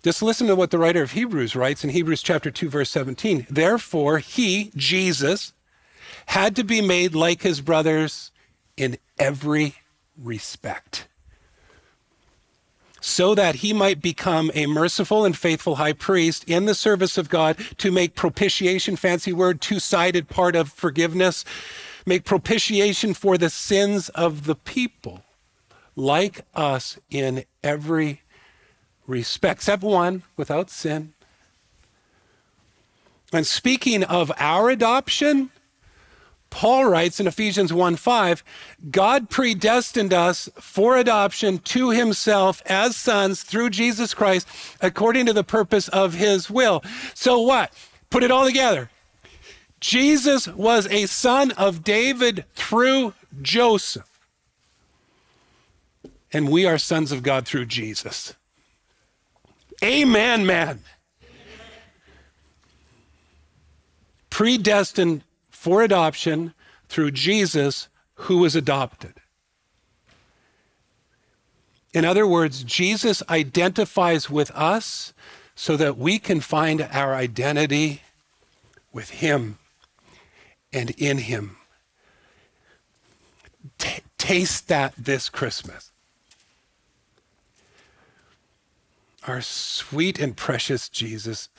Just 0.04 0.22
listen 0.22 0.46
to 0.46 0.54
what 0.54 0.70
the 0.70 0.78
writer 0.78 1.02
of 1.02 1.11
Hebrews 1.11 1.56
writes 1.56 1.83
in 1.83 1.90
Hebrews 1.90 2.22
chapter 2.22 2.52
2 2.52 2.68
verse 2.68 2.90
17. 2.90 3.48
Therefore 3.50 4.18
he, 4.18 4.70
Jesus, 4.76 5.52
had 6.26 6.54
to 6.54 6.62
be 6.62 6.80
made 6.80 7.12
like 7.12 7.42
his 7.42 7.61
brothers 7.61 8.30
in 8.76 8.98
every 9.18 9.74
respect 10.16 11.09
so 13.01 13.35
that 13.35 13.57
he 13.57 13.73
might 13.73 14.01
become 14.01 14.51
a 14.55 14.67
merciful 14.67 15.25
and 15.25 15.37
faithful 15.37 15.77
high 15.77 15.93
priest 15.93 16.45
in 16.45 16.67
the 16.67 16.75
service 16.75 17.17
of 17.17 17.29
God 17.29 17.57
to 17.79 17.91
make 17.91 18.15
propitiation, 18.15 18.97
fancy 18.97 19.33
word, 19.33 19.61
two 19.61 19.81
sided 19.81 20.29
part 20.29 20.55
of 20.55 20.71
forgiveness, 20.71 21.45
make 22.07 22.25
propitiation 22.25 23.15
for 23.15 23.39
the 23.39 23.51
sins 23.51 24.09
of 24.11 24.45
the 24.45 24.55
people, 24.55 25.23
like 25.97 26.43
us 26.55 26.99
in 27.11 27.45
every 27.63 28.23
respect, 29.07 29.61
except 29.61 29.83
one, 29.83 30.23
without 30.37 30.71
sin. 30.71 31.13
And 33.33 33.47
speaking 33.47 34.03
of 34.05 34.33
our 34.39 34.71
adoption, 34.71 35.51
Paul 36.51 36.87
writes 36.87 37.21
in 37.21 37.27
Ephesians 37.27 37.73
1 37.73 37.97
5, 37.97 38.45
God 38.91 39.31
predestined 39.31 40.13
us 40.13 40.49
for 40.57 40.97
adoption 40.97 41.59
to 41.59 41.91
himself 41.91 42.61
as 42.67 42.97
sons 42.97 43.43
through 43.43 43.71
Jesus 43.71 44.13
Christ 44.15 44.47
according 44.81 45.27
to 45.27 45.33
the 45.33 45.45
purpose 45.45 45.89
of 45.89 46.15
his 46.15 46.51
will. 46.51 46.83
So 47.15 47.41
what? 47.41 47.73
Put 48.11 48.25
it 48.25 48.31
all 48.31 48.45
together. 48.45 48.91
Jesus 49.81 50.47
was 50.49 50.87
a 50.89 51.07
son 51.07 51.53
of 51.53 51.83
David 51.83 52.45
through 52.55 53.15
Joseph. 53.41 54.07
And 56.33 56.51
we 56.51 56.67
are 56.67 56.79
sons 56.79 57.13
of 57.13 57.23
God 57.23 57.47
through 57.47 57.67
Jesus. 57.67 58.35
Amen, 59.83 60.45
man. 60.45 60.81
Predestined 64.29 65.23
for 65.61 65.83
adoption 65.83 66.55
through 66.88 67.11
Jesus, 67.11 67.90
who 68.14 68.38
was 68.38 68.57
adopted. 68.57 69.12
In 71.92 72.03
other 72.03 72.27
words, 72.27 72.64
Jesus 72.64 73.23
identifies 73.29 74.31
with 74.31 74.51
us 74.53 75.12
so 75.55 75.77
that 75.77 75.99
we 75.99 76.18
can 76.18 76.40
find 76.40 76.81
our 76.90 77.14
identity 77.14 78.01
with 78.90 79.11
Him 79.11 79.59
and 80.73 80.92
in 80.92 81.18
Him. 81.18 81.59
T- 83.77 84.01
taste 84.16 84.66
that 84.68 84.94
this 84.96 85.29
Christmas. 85.29 85.92
Our 89.27 89.42
sweet 89.42 90.18
and 90.18 90.35
precious 90.35 90.88
Jesus. 90.88 91.51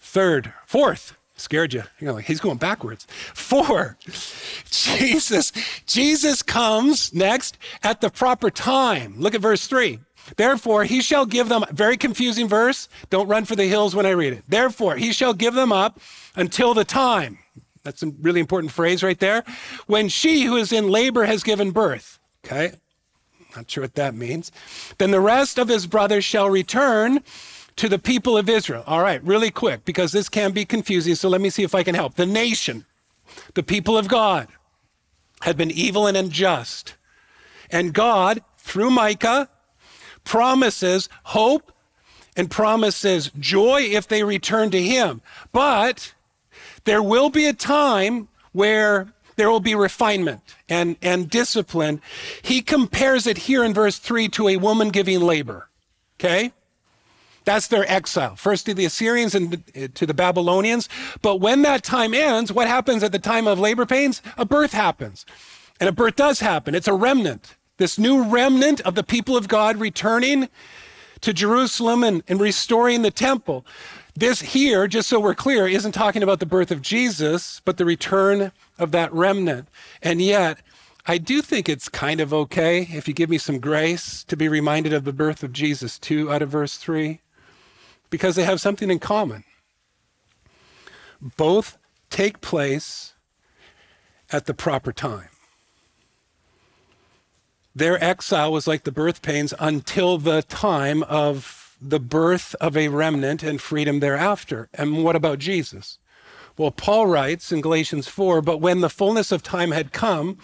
Third, 0.00 0.54
fourth, 0.64 1.17
Scared 1.38 1.72
you. 1.72 1.84
You're 2.00 2.12
like, 2.12 2.24
he's 2.24 2.40
going 2.40 2.58
backwards. 2.58 3.06
Four, 3.32 3.96
Jesus, 4.70 5.52
Jesus 5.86 6.42
comes 6.42 7.14
next 7.14 7.56
at 7.84 8.00
the 8.00 8.10
proper 8.10 8.50
time. 8.50 9.14
Look 9.16 9.34
at 9.34 9.40
verse 9.40 9.66
three. 9.68 10.00
Therefore, 10.36 10.84
he 10.84 11.00
shall 11.00 11.24
give 11.24 11.48
them, 11.48 11.64
very 11.70 11.96
confusing 11.96 12.48
verse. 12.48 12.88
Don't 13.08 13.28
run 13.28 13.44
for 13.44 13.56
the 13.56 13.66
hills 13.66 13.94
when 13.94 14.04
I 14.04 14.10
read 14.10 14.32
it. 14.32 14.44
Therefore, 14.48 14.96
he 14.96 15.12
shall 15.12 15.32
give 15.32 15.54
them 15.54 15.72
up 15.72 16.00
until 16.34 16.74
the 16.74 16.84
time. 16.84 17.38
That's 17.84 18.02
a 18.02 18.08
really 18.20 18.40
important 18.40 18.72
phrase 18.72 19.02
right 19.02 19.18
there. 19.18 19.44
When 19.86 20.08
she 20.08 20.42
who 20.42 20.56
is 20.56 20.72
in 20.72 20.88
labor 20.88 21.24
has 21.24 21.42
given 21.42 21.70
birth. 21.70 22.18
Okay. 22.44 22.72
Not 23.56 23.70
sure 23.70 23.84
what 23.84 23.94
that 23.94 24.14
means. 24.14 24.52
Then 24.98 25.12
the 25.12 25.20
rest 25.20 25.58
of 25.58 25.68
his 25.68 25.86
brothers 25.86 26.24
shall 26.24 26.50
return 26.50 27.22
to 27.78 27.88
the 27.88 27.98
people 27.98 28.36
of 28.36 28.48
Israel. 28.48 28.82
All 28.86 29.02
right, 29.02 29.22
really 29.24 29.50
quick, 29.50 29.84
because 29.84 30.10
this 30.12 30.28
can 30.28 30.50
be 30.52 30.64
confusing. 30.64 31.14
So 31.14 31.28
let 31.28 31.40
me 31.40 31.48
see 31.48 31.62
if 31.62 31.74
I 31.74 31.84
can 31.84 31.94
help. 31.94 32.16
The 32.16 32.26
nation, 32.26 32.84
the 33.54 33.62
people 33.62 33.96
of 33.96 34.08
God, 34.08 34.48
had 35.42 35.56
been 35.56 35.70
evil 35.70 36.06
and 36.06 36.16
unjust. 36.16 36.96
And 37.70 37.94
God, 37.94 38.42
through 38.56 38.90
Micah, 38.90 39.48
promises 40.24 41.08
hope 41.24 41.72
and 42.36 42.50
promises 42.50 43.30
joy 43.38 43.82
if 43.82 44.08
they 44.08 44.24
return 44.24 44.70
to 44.70 44.82
Him. 44.82 45.22
But 45.52 46.14
there 46.84 47.02
will 47.02 47.30
be 47.30 47.46
a 47.46 47.52
time 47.52 48.28
where 48.50 49.12
there 49.36 49.50
will 49.50 49.60
be 49.60 49.76
refinement 49.76 50.42
and, 50.68 50.96
and 51.00 51.30
discipline. 51.30 52.02
He 52.42 52.60
compares 52.60 53.24
it 53.28 53.38
here 53.38 53.62
in 53.62 53.72
verse 53.72 53.98
3 53.98 54.28
to 54.30 54.48
a 54.48 54.56
woman 54.56 54.88
giving 54.88 55.20
labor. 55.20 55.68
Okay? 56.16 56.52
That's 57.48 57.68
their 57.68 57.90
exile, 57.90 58.36
first 58.36 58.66
to 58.66 58.74
the 58.74 58.84
Assyrians 58.84 59.34
and 59.34 59.64
eh, 59.74 59.88
to 59.94 60.04
the 60.04 60.12
Babylonians. 60.12 60.86
But 61.22 61.36
when 61.36 61.62
that 61.62 61.82
time 61.82 62.12
ends, 62.12 62.52
what 62.52 62.68
happens 62.68 63.02
at 63.02 63.10
the 63.10 63.18
time 63.18 63.46
of 63.46 63.58
labor 63.58 63.86
pains? 63.86 64.20
A 64.36 64.44
birth 64.44 64.74
happens. 64.74 65.24
And 65.80 65.88
a 65.88 65.92
birth 65.92 66.14
does 66.14 66.40
happen. 66.40 66.74
It's 66.74 66.86
a 66.86 66.92
remnant. 66.92 67.56
This 67.78 67.98
new 67.98 68.22
remnant 68.22 68.82
of 68.82 68.96
the 68.96 69.02
people 69.02 69.34
of 69.34 69.48
God 69.48 69.78
returning 69.78 70.50
to 71.22 71.32
Jerusalem 71.32 72.04
and, 72.04 72.22
and 72.28 72.38
restoring 72.38 73.00
the 73.00 73.10
temple. 73.10 73.64
This 74.14 74.42
here, 74.42 74.86
just 74.86 75.08
so 75.08 75.18
we're 75.18 75.34
clear, 75.34 75.66
isn't 75.66 75.92
talking 75.92 76.22
about 76.22 76.40
the 76.40 76.44
birth 76.44 76.70
of 76.70 76.82
Jesus, 76.82 77.62
but 77.64 77.78
the 77.78 77.86
return 77.86 78.52
of 78.78 78.90
that 78.92 79.10
remnant. 79.10 79.68
And 80.02 80.20
yet, 80.20 80.58
I 81.06 81.16
do 81.16 81.40
think 81.40 81.66
it's 81.66 81.88
kind 81.88 82.20
of 82.20 82.34
okay 82.34 82.82
if 82.92 83.08
you 83.08 83.14
give 83.14 83.30
me 83.30 83.38
some 83.38 83.58
grace 83.58 84.22
to 84.24 84.36
be 84.36 84.48
reminded 84.50 84.92
of 84.92 85.04
the 85.04 85.14
birth 85.14 85.42
of 85.42 85.54
Jesus 85.54 85.98
too 85.98 86.30
out 86.30 86.42
of 86.42 86.50
verse 86.50 86.76
3, 86.76 87.22
because 88.10 88.36
they 88.36 88.44
have 88.44 88.60
something 88.60 88.90
in 88.90 88.98
common. 88.98 89.44
Both 91.20 91.78
take 92.10 92.40
place 92.40 93.14
at 94.30 94.46
the 94.46 94.54
proper 94.54 94.92
time. 94.92 95.28
Their 97.74 98.02
exile 98.02 98.52
was 98.52 98.66
like 98.66 98.84
the 98.84 98.92
birth 98.92 99.22
pains 99.22 99.54
until 99.58 100.18
the 100.18 100.42
time 100.42 101.02
of 101.04 101.76
the 101.80 102.00
birth 102.00 102.56
of 102.60 102.76
a 102.76 102.88
remnant 102.88 103.42
and 103.42 103.60
freedom 103.60 104.00
thereafter. 104.00 104.68
And 104.74 105.04
what 105.04 105.14
about 105.14 105.38
Jesus? 105.38 105.98
Well, 106.56 106.72
Paul 106.72 107.06
writes 107.06 107.52
in 107.52 107.60
Galatians 107.60 108.08
4 108.08 108.42
But 108.42 108.60
when 108.60 108.80
the 108.80 108.90
fullness 108.90 109.30
of 109.30 109.44
time 109.44 109.70
had 109.70 109.92
come, 109.92 110.38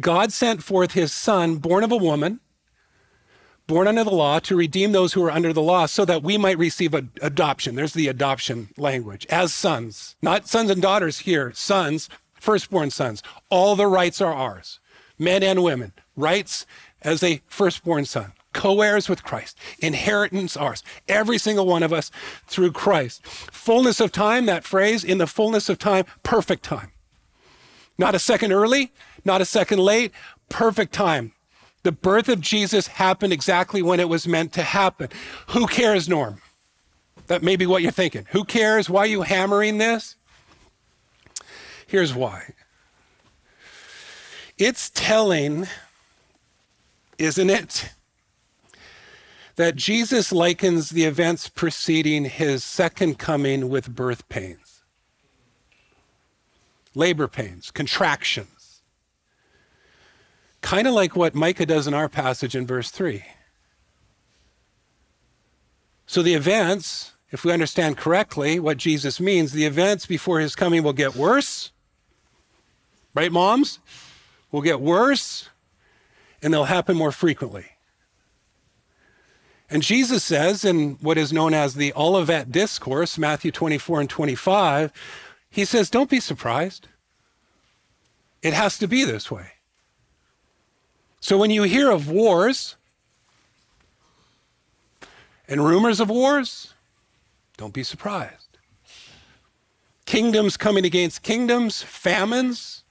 God 0.00 0.32
sent 0.32 0.62
forth 0.62 0.92
his 0.92 1.12
Son, 1.12 1.56
born 1.56 1.84
of 1.84 1.92
a 1.92 1.96
woman, 1.96 2.40
born 3.66 3.88
under 3.88 4.04
the 4.04 4.10
law, 4.10 4.38
to 4.40 4.56
redeem 4.56 4.92
those 4.92 5.12
who 5.12 5.22
are 5.24 5.30
under 5.30 5.52
the 5.52 5.62
law, 5.62 5.86
so 5.86 6.04
that 6.04 6.22
we 6.22 6.36
might 6.36 6.58
receive 6.58 6.94
a, 6.94 7.06
adoption. 7.20 7.74
There's 7.74 7.94
the 7.94 8.08
adoption 8.08 8.68
language 8.76 9.26
as 9.30 9.52
sons, 9.52 10.16
not 10.22 10.48
sons 10.48 10.70
and 10.70 10.82
daughters 10.82 11.20
here, 11.20 11.52
sons, 11.54 12.08
firstborn 12.34 12.90
sons. 12.90 13.22
All 13.50 13.76
the 13.76 13.86
rights 13.86 14.20
are 14.20 14.34
ours, 14.34 14.80
men 15.18 15.42
and 15.42 15.62
women 15.62 15.92
rights 16.16 16.66
as 17.02 17.22
a 17.22 17.40
firstborn 17.46 18.04
son, 18.04 18.32
co 18.52 18.80
heirs 18.80 19.08
with 19.08 19.24
Christ, 19.24 19.58
inheritance 19.78 20.56
ours, 20.56 20.82
every 21.08 21.38
single 21.38 21.66
one 21.66 21.82
of 21.82 21.92
us 21.92 22.10
through 22.46 22.72
Christ. 22.72 23.24
Fullness 23.26 24.00
of 24.00 24.12
time, 24.12 24.46
that 24.46 24.64
phrase, 24.64 25.04
in 25.04 25.18
the 25.18 25.26
fullness 25.26 25.68
of 25.68 25.78
time, 25.78 26.04
perfect 26.22 26.64
time. 26.64 26.92
Not 27.98 28.14
a 28.14 28.18
second 28.18 28.52
early, 28.52 28.92
not 29.24 29.40
a 29.40 29.44
second 29.44 29.78
late, 29.78 30.12
perfect 30.48 30.92
time. 30.92 31.32
The 31.82 31.92
birth 31.92 32.28
of 32.28 32.40
Jesus 32.40 32.86
happened 32.86 33.32
exactly 33.32 33.82
when 33.82 34.00
it 34.00 34.08
was 34.08 34.28
meant 34.28 34.52
to 34.54 34.62
happen. 34.62 35.08
Who 35.48 35.66
cares, 35.66 36.08
Norm? 36.08 36.40
That 37.26 37.42
may 37.42 37.56
be 37.56 37.66
what 37.66 37.82
you're 37.82 37.92
thinking. 37.92 38.26
Who 38.30 38.44
cares? 38.44 38.88
Why 38.88 39.00
are 39.00 39.06
you 39.06 39.22
hammering 39.22 39.78
this? 39.78 40.16
Here's 41.86 42.14
why. 42.14 42.54
It's 44.58 44.90
telling 44.90 45.66
isn't 47.22 47.50
it? 47.50 47.90
That 49.56 49.76
Jesus 49.76 50.32
likens 50.32 50.90
the 50.90 51.04
events 51.04 51.48
preceding 51.48 52.24
his 52.24 52.64
second 52.64 53.18
coming 53.18 53.68
with 53.68 53.94
birth 53.94 54.28
pains, 54.28 54.82
labor 56.94 57.28
pains, 57.28 57.70
contractions. 57.70 58.48
Kind 60.62 60.86
of 60.86 60.94
like 60.94 61.14
what 61.14 61.34
Micah 61.34 61.66
does 61.66 61.86
in 61.86 61.92
our 61.92 62.08
passage 62.08 62.56
in 62.56 62.66
verse 62.66 62.90
3. 62.90 63.22
So 66.06 66.22
the 66.22 66.34
events, 66.34 67.12
if 67.30 67.44
we 67.44 67.52
understand 67.52 67.96
correctly 67.96 68.58
what 68.58 68.78
Jesus 68.78 69.20
means, 69.20 69.52
the 69.52 69.66
events 69.66 70.06
before 70.06 70.40
his 70.40 70.54
coming 70.54 70.82
will 70.82 70.92
get 70.92 71.14
worse. 71.14 71.72
Right, 73.14 73.30
moms? 73.30 73.78
Will 74.50 74.62
get 74.62 74.80
worse 74.80 75.48
and 76.42 76.52
they'll 76.52 76.64
happen 76.64 76.96
more 76.96 77.12
frequently. 77.12 77.66
And 79.70 79.82
Jesus 79.82 80.22
says 80.22 80.64
in 80.64 80.98
what 81.00 81.16
is 81.16 81.32
known 81.32 81.54
as 81.54 81.74
the 81.74 81.94
Olivet 81.96 82.52
Discourse, 82.52 83.16
Matthew 83.16 83.50
24 83.50 84.00
and 84.00 84.10
25, 84.10 84.92
he 85.48 85.64
says, 85.64 85.88
Don't 85.88 86.10
be 86.10 86.20
surprised. 86.20 86.88
It 88.42 88.52
has 88.52 88.76
to 88.78 88.88
be 88.88 89.04
this 89.04 89.30
way. 89.30 89.52
So 91.22 91.38
when 91.38 91.52
you 91.52 91.62
hear 91.62 91.88
of 91.88 92.10
wars 92.10 92.74
and 95.46 95.64
rumors 95.64 96.00
of 96.00 96.10
wars, 96.10 96.74
don't 97.56 97.72
be 97.72 97.84
surprised. 97.84 98.58
Kingdoms 100.04 100.56
coming 100.56 100.84
against 100.84 101.22
kingdoms, 101.22 101.80
famines, 101.80 102.82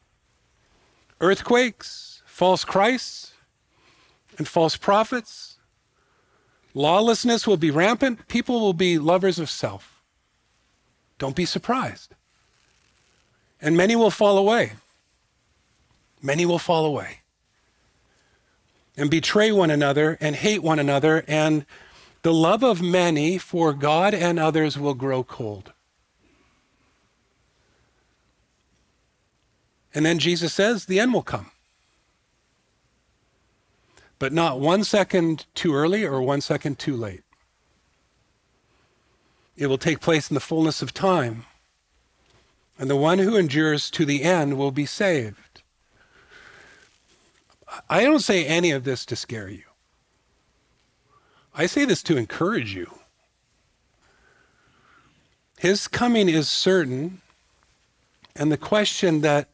earthquakes, 1.19 2.23
false 2.25 2.63
Christs, 2.63 3.33
and 4.37 4.47
false 4.47 4.77
prophets. 4.77 5.57
Lawlessness 6.73 7.45
will 7.45 7.57
be 7.57 7.69
rampant. 7.69 8.29
People 8.29 8.61
will 8.61 8.71
be 8.71 8.97
lovers 8.97 9.39
of 9.39 9.49
self. 9.49 10.01
Don't 11.17 11.35
be 11.35 11.45
surprised. 11.45 12.15
And 13.59 13.75
many 13.75 13.97
will 13.97 14.09
fall 14.09 14.37
away. 14.37 14.71
Many 16.21 16.45
will 16.45 16.59
fall 16.59 16.85
away 16.85 17.20
and 18.97 19.09
betray 19.09 19.51
one 19.51 19.71
another 19.71 20.17
and 20.19 20.35
hate 20.35 20.61
one 20.61 20.79
another, 20.79 21.23
and 21.27 21.65
the 22.23 22.33
love 22.33 22.63
of 22.63 22.81
many 22.81 23.37
for 23.37 23.73
God 23.73 24.13
and 24.13 24.37
others 24.37 24.77
will 24.77 24.93
grow 24.93 25.23
cold. 25.23 25.73
And 29.93 30.05
then 30.05 30.19
Jesus 30.19 30.53
says, 30.53 30.85
the 30.85 30.99
end 30.99 31.13
will 31.13 31.23
come 31.23 31.51
but 34.21 34.31
not 34.31 34.59
one 34.59 34.83
second 34.83 35.47
too 35.55 35.73
early 35.73 36.05
or 36.05 36.21
one 36.21 36.41
second 36.41 36.77
too 36.77 36.95
late. 36.95 37.23
It 39.57 39.65
will 39.65 39.79
take 39.79 39.99
place 39.99 40.29
in 40.29 40.35
the 40.35 40.39
fullness 40.39 40.83
of 40.83 40.93
time, 40.93 41.47
and 42.77 42.87
the 42.87 42.95
one 42.95 43.17
who 43.17 43.35
endures 43.35 43.89
to 43.89 44.05
the 44.05 44.21
end 44.21 44.59
will 44.59 44.69
be 44.69 44.85
saved. 44.85 45.50
I 47.89 48.03
don't 48.03 48.19
say 48.19 48.45
any 48.45 48.71
of 48.71 48.83
this 48.83 49.05
to 49.07 49.15
scare 49.15 49.49
you. 49.49 49.63
I 51.53 51.65
say 51.65 51.85
this 51.85 52.03
to 52.03 52.17
encourage 52.17 52.73
you. 52.73 52.91
His 55.57 55.87
coming 55.87 56.27
is 56.27 56.49
certain, 56.49 57.21
and 58.35 58.51
the 58.51 58.57
question 58.57 59.21
that 59.21 59.47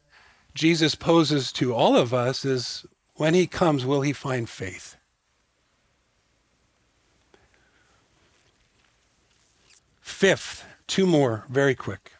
Jesus 0.54 0.94
poses 0.94 1.52
to 1.52 1.74
all 1.74 1.96
of 1.96 2.14
us 2.14 2.44
is 2.44 2.86
when 3.14 3.34
he 3.34 3.46
comes, 3.46 3.84
will 3.84 4.00
he 4.00 4.12
find 4.12 4.48
faith? 4.48 4.96
Fifth, 10.00 10.64
two 10.86 11.06
more, 11.06 11.44
very 11.48 11.74
quick. 11.74 12.12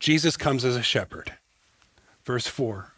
Jesus 0.00 0.36
comes 0.36 0.64
as 0.64 0.76
a 0.76 0.82
shepherd. 0.82 1.34
Verse 2.24 2.46
4 2.46 2.95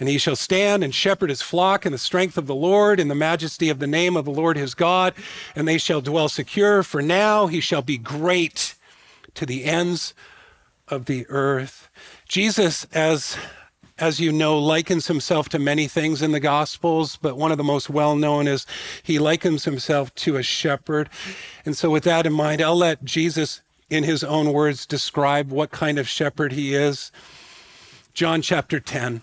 And 0.00 0.08
he 0.08 0.18
shall 0.18 0.36
stand 0.36 0.84
and 0.84 0.94
shepherd 0.94 1.30
his 1.30 1.42
flock 1.42 1.84
in 1.84 1.92
the 1.92 1.98
strength 1.98 2.38
of 2.38 2.46
the 2.46 2.54
Lord, 2.54 3.00
in 3.00 3.08
the 3.08 3.14
majesty 3.14 3.68
of 3.68 3.80
the 3.80 3.86
name 3.86 4.16
of 4.16 4.24
the 4.24 4.30
Lord 4.30 4.56
his 4.56 4.74
God, 4.74 5.14
and 5.56 5.66
they 5.66 5.78
shall 5.78 6.00
dwell 6.00 6.28
secure. 6.28 6.82
For 6.82 7.02
now 7.02 7.48
he 7.48 7.60
shall 7.60 7.82
be 7.82 7.98
great 7.98 8.74
to 9.34 9.44
the 9.44 9.64
ends 9.64 10.14
of 10.86 11.06
the 11.06 11.26
earth. 11.28 11.88
Jesus, 12.28 12.86
as 12.92 13.36
as 14.00 14.20
you 14.20 14.30
know, 14.30 14.58
likens 14.58 15.08
himself 15.08 15.48
to 15.48 15.58
many 15.58 15.88
things 15.88 16.22
in 16.22 16.30
the 16.30 16.40
Gospels, 16.40 17.18
but 17.20 17.36
one 17.36 17.50
of 17.50 17.58
the 17.58 17.64
most 17.64 17.90
well 17.90 18.14
known 18.14 18.46
is 18.46 18.64
he 19.02 19.18
likens 19.18 19.64
himself 19.64 20.14
to 20.14 20.36
a 20.36 20.42
shepherd. 20.42 21.08
And 21.64 21.76
so, 21.76 21.90
with 21.90 22.04
that 22.04 22.24
in 22.24 22.32
mind, 22.32 22.62
I'll 22.62 22.76
let 22.76 23.04
Jesus, 23.04 23.60
in 23.90 24.04
his 24.04 24.22
own 24.22 24.52
words, 24.52 24.86
describe 24.86 25.50
what 25.50 25.72
kind 25.72 25.98
of 25.98 26.08
shepherd 26.08 26.52
he 26.52 26.74
is. 26.74 27.10
John 28.14 28.40
chapter 28.40 28.78
10 28.78 29.22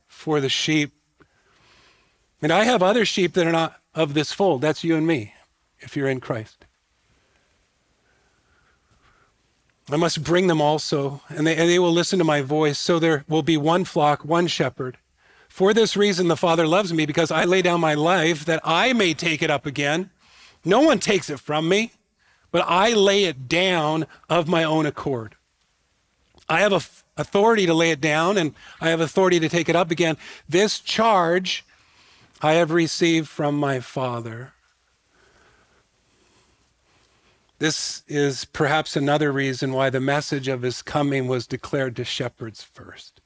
for 0.21 0.39
the 0.39 0.49
sheep. 0.49 0.93
And 2.43 2.51
I 2.51 2.63
have 2.63 2.83
other 2.83 3.05
sheep 3.05 3.33
that 3.33 3.47
are 3.47 3.51
not 3.51 3.81
of 3.95 4.13
this 4.13 4.31
fold. 4.31 4.61
That's 4.61 4.83
you 4.83 4.95
and 4.95 5.05
me, 5.05 5.33
if 5.79 5.97
you're 5.97 6.07
in 6.07 6.19
Christ. 6.19 6.65
I 9.91 9.95
must 9.97 10.23
bring 10.23 10.45
them 10.47 10.61
also, 10.61 11.21
and 11.27 11.45
they, 11.45 11.57
and 11.57 11.67
they 11.67 11.79
will 11.79 11.91
listen 11.91 12.19
to 12.19 12.23
my 12.23 12.41
voice. 12.41 12.77
So 12.77 12.99
there 12.99 13.25
will 13.27 13.41
be 13.41 13.57
one 13.57 13.83
flock, 13.83 14.23
one 14.23 14.47
shepherd. 14.47 14.97
For 15.49 15.73
this 15.73 15.97
reason, 15.97 16.29
the 16.29 16.37
Father 16.37 16.65
loves 16.65 16.93
me, 16.93 17.05
because 17.05 17.31
I 17.31 17.43
lay 17.43 17.61
down 17.61 17.81
my 17.81 17.95
life 17.95 18.45
that 18.45 18.61
I 18.63 18.93
may 18.93 19.13
take 19.13 19.41
it 19.41 19.49
up 19.49 19.65
again. 19.65 20.11
No 20.63 20.81
one 20.81 20.99
takes 20.99 21.29
it 21.29 21.39
from 21.39 21.67
me, 21.67 21.91
but 22.51 22.63
I 22.67 22.93
lay 22.93 23.25
it 23.25 23.49
down 23.49 24.05
of 24.29 24.47
my 24.47 24.63
own 24.63 24.85
accord. 24.85 25.35
I 26.47 26.61
have 26.61 27.03
authority 27.21 27.65
to 27.65 27.73
lay 27.73 27.91
it 27.91 28.01
down, 28.01 28.37
and 28.37 28.53
I 28.81 28.89
have 28.89 28.99
authority 28.99 29.39
to 29.39 29.49
take 29.49 29.69
it 29.69 29.75
up 29.75 29.91
again. 29.91 30.17
This 30.49 30.79
charge 30.79 31.65
I 32.41 32.53
have 32.53 32.71
received 32.71 33.29
from 33.29 33.55
my 33.55 33.79
Father. 33.79 34.53
This 37.59 38.01
is 38.07 38.45
perhaps 38.45 38.95
another 38.95 39.31
reason 39.31 39.71
why 39.71 39.91
the 39.91 39.99
message 39.99 40.47
of 40.47 40.63
his 40.63 40.81
coming 40.81 41.27
was 41.27 41.45
declared 41.45 41.95
to 41.97 42.03
shepherds 42.03 42.63
first. 42.63 43.21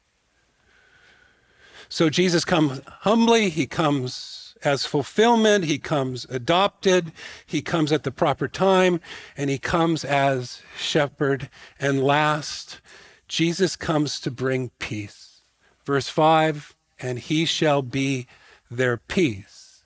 So 1.88 2.10
Jesus 2.10 2.44
comes 2.44 2.82
humbly, 3.02 3.50
he 3.50 3.66
comes 3.66 4.56
as 4.64 4.86
fulfillment, 4.86 5.66
he 5.66 5.78
comes 5.78 6.26
adopted, 6.30 7.14
he 7.46 7.62
comes 7.62 7.92
at 7.94 8.04
the 8.04 8.12
proper 8.12 8.48
time, 8.48 9.00
and 9.38 9.50
he 9.50 9.58
comes 9.58 10.04
as 10.04 10.62
shepherd. 10.78 11.50
And 11.80 12.04
last, 12.04 12.82
Jesus 13.28 13.76
comes 13.76 14.20
to 14.22 14.32
bring 14.32 14.72
peace. 14.80 15.42
Verse 15.86 16.08
5 16.10 16.76
and 17.00 17.20
he 17.20 17.46
shall 17.46 17.82
be 17.82 18.28
their 18.70 18.98
peace. 18.98 19.84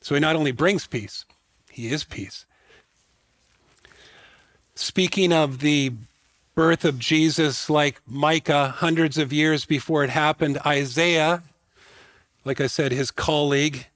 So 0.00 0.14
he 0.14 0.20
not 0.20 0.36
only 0.36 0.52
brings 0.52 0.86
peace, 0.86 1.24
he 1.70 1.88
is 1.88 2.04
peace. 2.04 2.44
Speaking 4.74 5.32
of 5.32 5.60
the 5.60 5.92
birth 6.54 6.84
of 6.84 6.98
Jesus, 6.98 7.70
like 7.70 8.00
Micah, 8.06 8.68
hundreds 8.68 9.18
of 9.18 9.32
years 9.32 9.64
before 9.64 10.04
it 10.04 10.10
happened, 10.10 10.58
Isaiah, 10.66 11.42
like 12.44 12.60
I 12.60 12.66
said, 12.66 12.92
his 12.92 13.10
colleague, 13.10 13.86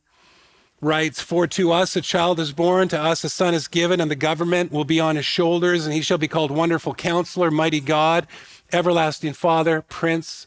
writes, 0.81 1.21
For 1.21 1.47
to 1.47 1.73
us 1.73 1.97
a 1.97 2.01
child 2.01 2.39
is 2.41 2.53
born, 2.53 2.89
to 2.89 3.01
us 3.01 3.25
a 3.25 3.29
son 3.29 3.55
is 3.55 3.69
given, 3.69 4.01
and 4.01 4.11
the 4.11 4.17
government 4.17 4.73
will 4.73 4.85
be 4.85 5.01
on 5.01 5.17
his 5.17 5.27
shoulders, 5.27 5.85
and 5.85 5.95
he 5.95 6.03
shall 6.03 6.19
be 6.19 6.29
called 6.29 6.51
Wonderful 6.51 6.95
Counselor, 6.95 7.51
Mighty 7.51 7.81
God, 7.81 8.27
Everlasting 8.73 9.33
Father, 9.33 9.83
Prince 9.83 10.47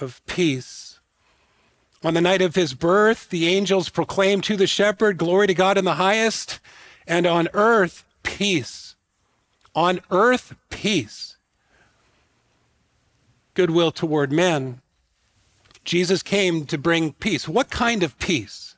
of 0.00 0.24
Peace. 0.26 0.98
On 2.02 2.12
the 2.12 2.20
night 2.20 2.42
of 2.42 2.54
his 2.54 2.74
birth, 2.74 3.30
the 3.30 3.48
angels 3.48 3.88
proclaimed 3.88 4.44
to 4.44 4.56
the 4.56 4.66
shepherd, 4.66 5.16
Glory 5.16 5.46
to 5.46 5.54
God 5.54 5.78
in 5.78 5.84
the 5.84 5.94
highest, 5.94 6.60
and 7.06 7.26
on 7.26 7.48
earth, 7.54 8.04
peace. 8.22 8.94
On 9.74 10.00
earth, 10.10 10.54
peace. 10.68 11.36
Goodwill 13.54 13.90
toward 13.90 14.32
men. 14.32 14.80
Jesus 15.84 16.22
came 16.22 16.66
to 16.66 16.76
bring 16.76 17.12
peace. 17.14 17.48
What 17.48 17.70
kind 17.70 18.02
of 18.02 18.18
peace? 18.18 18.73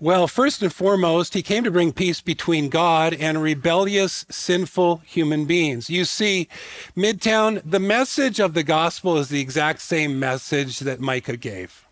Well, 0.00 0.28
first 0.28 0.62
and 0.62 0.72
foremost, 0.72 1.34
he 1.34 1.42
came 1.42 1.64
to 1.64 1.72
bring 1.72 1.92
peace 1.92 2.20
between 2.20 2.68
God 2.68 3.14
and 3.14 3.42
rebellious, 3.42 4.24
sinful 4.30 4.98
human 4.98 5.44
beings. 5.44 5.90
You 5.90 6.04
see, 6.04 6.48
Midtown, 6.96 7.60
the 7.64 7.80
message 7.80 8.38
of 8.38 8.54
the 8.54 8.62
gospel 8.62 9.16
is 9.16 9.28
the 9.28 9.40
exact 9.40 9.80
same 9.80 10.20
message 10.20 10.78
that 10.80 11.00
Micah 11.00 11.36
gave. 11.36 11.84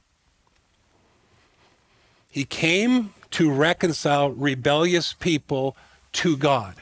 He 2.30 2.44
came 2.44 3.12
to 3.32 3.50
reconcile 3.50 4.30
rebellious 4.30 5.12
people 5.12 5.76
to 6.12 6.36
God. 6.36 6.76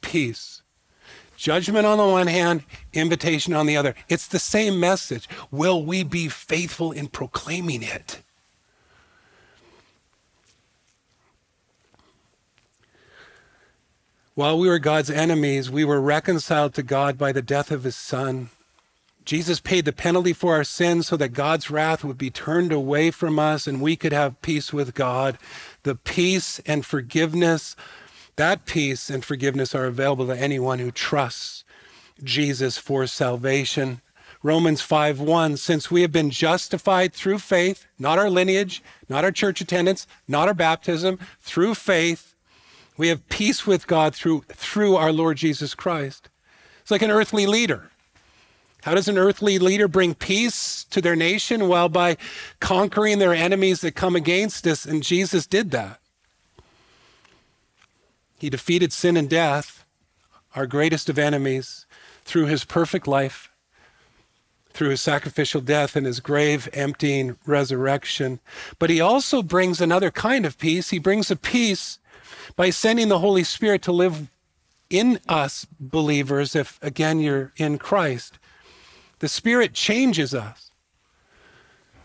Peace. 0.00 0.62
Judgment 1.36 1.86
on 1.86 1.98
the 1.98 2.04
one 2.04 2.26
hand, 2.26 2.64
invitation 2.92 3.54
on 3.54 3.66
the 3.66 3.76
other. 3.76 3.94
It's 4.08 4.26
the 4.26 4.40
same 4.40 4.80
message. 4.80 5.28
Will 5.52 5.84
we 5.84 6.02
be 6.02 6.28
faithful 6.28 6.90
in 6.90 7.06
proclaiming 7.06 7.84
it? 7.84 8.22
While 14.36 14.58
we 14.58 14.68
were 14.68 14.80
God's 14.80 15.10
enemies, 15.10 15.70
we 15.70 15.84
were 15.84 16.00
reconciled 16.00 16.74
to 16.74 16.82
God 16.82 17.16
by 17.16 17.30
the 17.30 17.40
death 17.40 17.70
of 17.70 17.84
his 17.84 17.94
Son. 17.94 18.50
Jesus 19.24 19.60
paid 19.60 19.84
the 19.84 19.92
penalty 19.92 20.32
for 20.32 20.56
our 20.56 20.64
sins 20.64 21.06
so 21.06 21.16
that 21.18 21.34
God's 21.34 21.70
wrath 21.70 22.02
would 22.02 22.18
be 22.18 22.30
turned 22.30 22.72
away 22.72 23.12
from 23.12 23.38
us 23.38 23.68
and 23.68 23.80
we 23.80 23.94
could 23.94 24.12
have 24.12 24.42
peace 24.42 24.72
with 24.72 24.92
God. 24.92 25.38
The 25.84 25.94
peace 25.94 26.60
and 26.66 26.84
forgiveness, 26.84 27.76
that 28.34 28.66
peace 28.66 29.08
and 29.08 29.24
forgiveness 29.24 29.72
are 29.72 29.86
available 29.86 30.26
to 30.26 30.36
anyone 30.36 30.80
who 30.80 30.90
trusts 30.90 31.62
Jesus 32.20 32.76
for 32.76 33.06
salvation. 33.06 34.00
Romans 34.42 34.82
5:1 34.82 35.56
since 35.56 35.92
we 35.92 36.02
have 36.02 36.12
been 36.12 36.30
justified 36.30 37.14
through 37.14 37.38
faith, 37.38 37.86
not 38.00 38.18
our 38.18 38.28
lineage, 38.28 38.82
not 39.08 39.22
our 39.22 39.32
church 39.32 39.60
attendance, 39.60 40.08
not 40.26 40.48
our 40.48 40.54
baptism, 40.54 41.20
through 41.40 41.76
faith, 41.76 42.33
we 42.96 43.08
have 43.08 43.28
peace 43.28 43.66
with 43.66 43.86
God 43.86 44.14
through, 44.14 44.42
through 44.48 44.96
our 44.96 45.12
Lord 45.12 45.36
Jesus 45.36 45.74
Christ. 45.74 46.28
It's 46.80 46.90
like 46.90 47.02
an 47.02 47.10
earthly 47.10 47.46
leader. 47.46 47.90
How 48.82 48.94
does 48.94 49.08
an 49.08 49.16
earthly 49.16 49.58
leader 49.58 49.88
bring 49.88 50.14
peace 50.14 50.84
to 50.90 51.00
their 51.00 51.16
nation? 51.16 51.68
Well, 51.68 51.88
by 51.88 52.18
conquering 52.60 53.18
their 53.18 53.32
enemies 53.32 53.80
that 53.80 53.94
come 53.94 54.14
against 54.14 54.66
us, 54.66 54.84
and 54.84 55.02
Jesus 55.02 55.46
did 55.46 55.70
that. 55.70 56.00
He 58.38 58.50
defeated 58.50 58.92
sin 58.92 59.16
and 59.16 59.30
death, 59.30 59.86
our 60.54 60.66
greatest 60.66 61.08
of 61.08 61.18
enemies, 61.18 61.86
through 62.26 62.44
his 62.44 62.64
perfect 62.64 63.08
life, 63.08 63.50
through 64.74 64.90
his 64.90 65.00
sacrificial 65.00 65.62
death 65.62 65.96
and 65.96 66.04
his 66.04 66.20
grave 66.20 66.68
emptying 66.74 67.38
resurrection. 67.46 68.40
But 68.78 68.90
he 68.90 69.00
also 69.00 69.42
brings 69.42 69.80
another 69.80 70.10
kind 70.10 70.44
of 70.44 70.58
peace. 70.58 70.90
He 70.90 70.98
brings 70.98 71.30
a 71.30 71.36
peace 71.36 71.98
by 72.56 72.70
sending 72.70 73.08
the 73.08 73.18
Holy 73.18 73.44
Spirit 73.44 73.82
to 73.82 73.92
live 73.92 74.30
in 74.90 75.18
us 75.28 75.66
believers, 75.80 76.54
if 76.54 76.78
again 76.82 77.20
you're 77.20 77.52
in 77.56 77.78
Christ. 77.78 78.38
The 79.18 79.28
Spirit 79.28 79.72
changes 79.72 80.34
us 80.34 80.70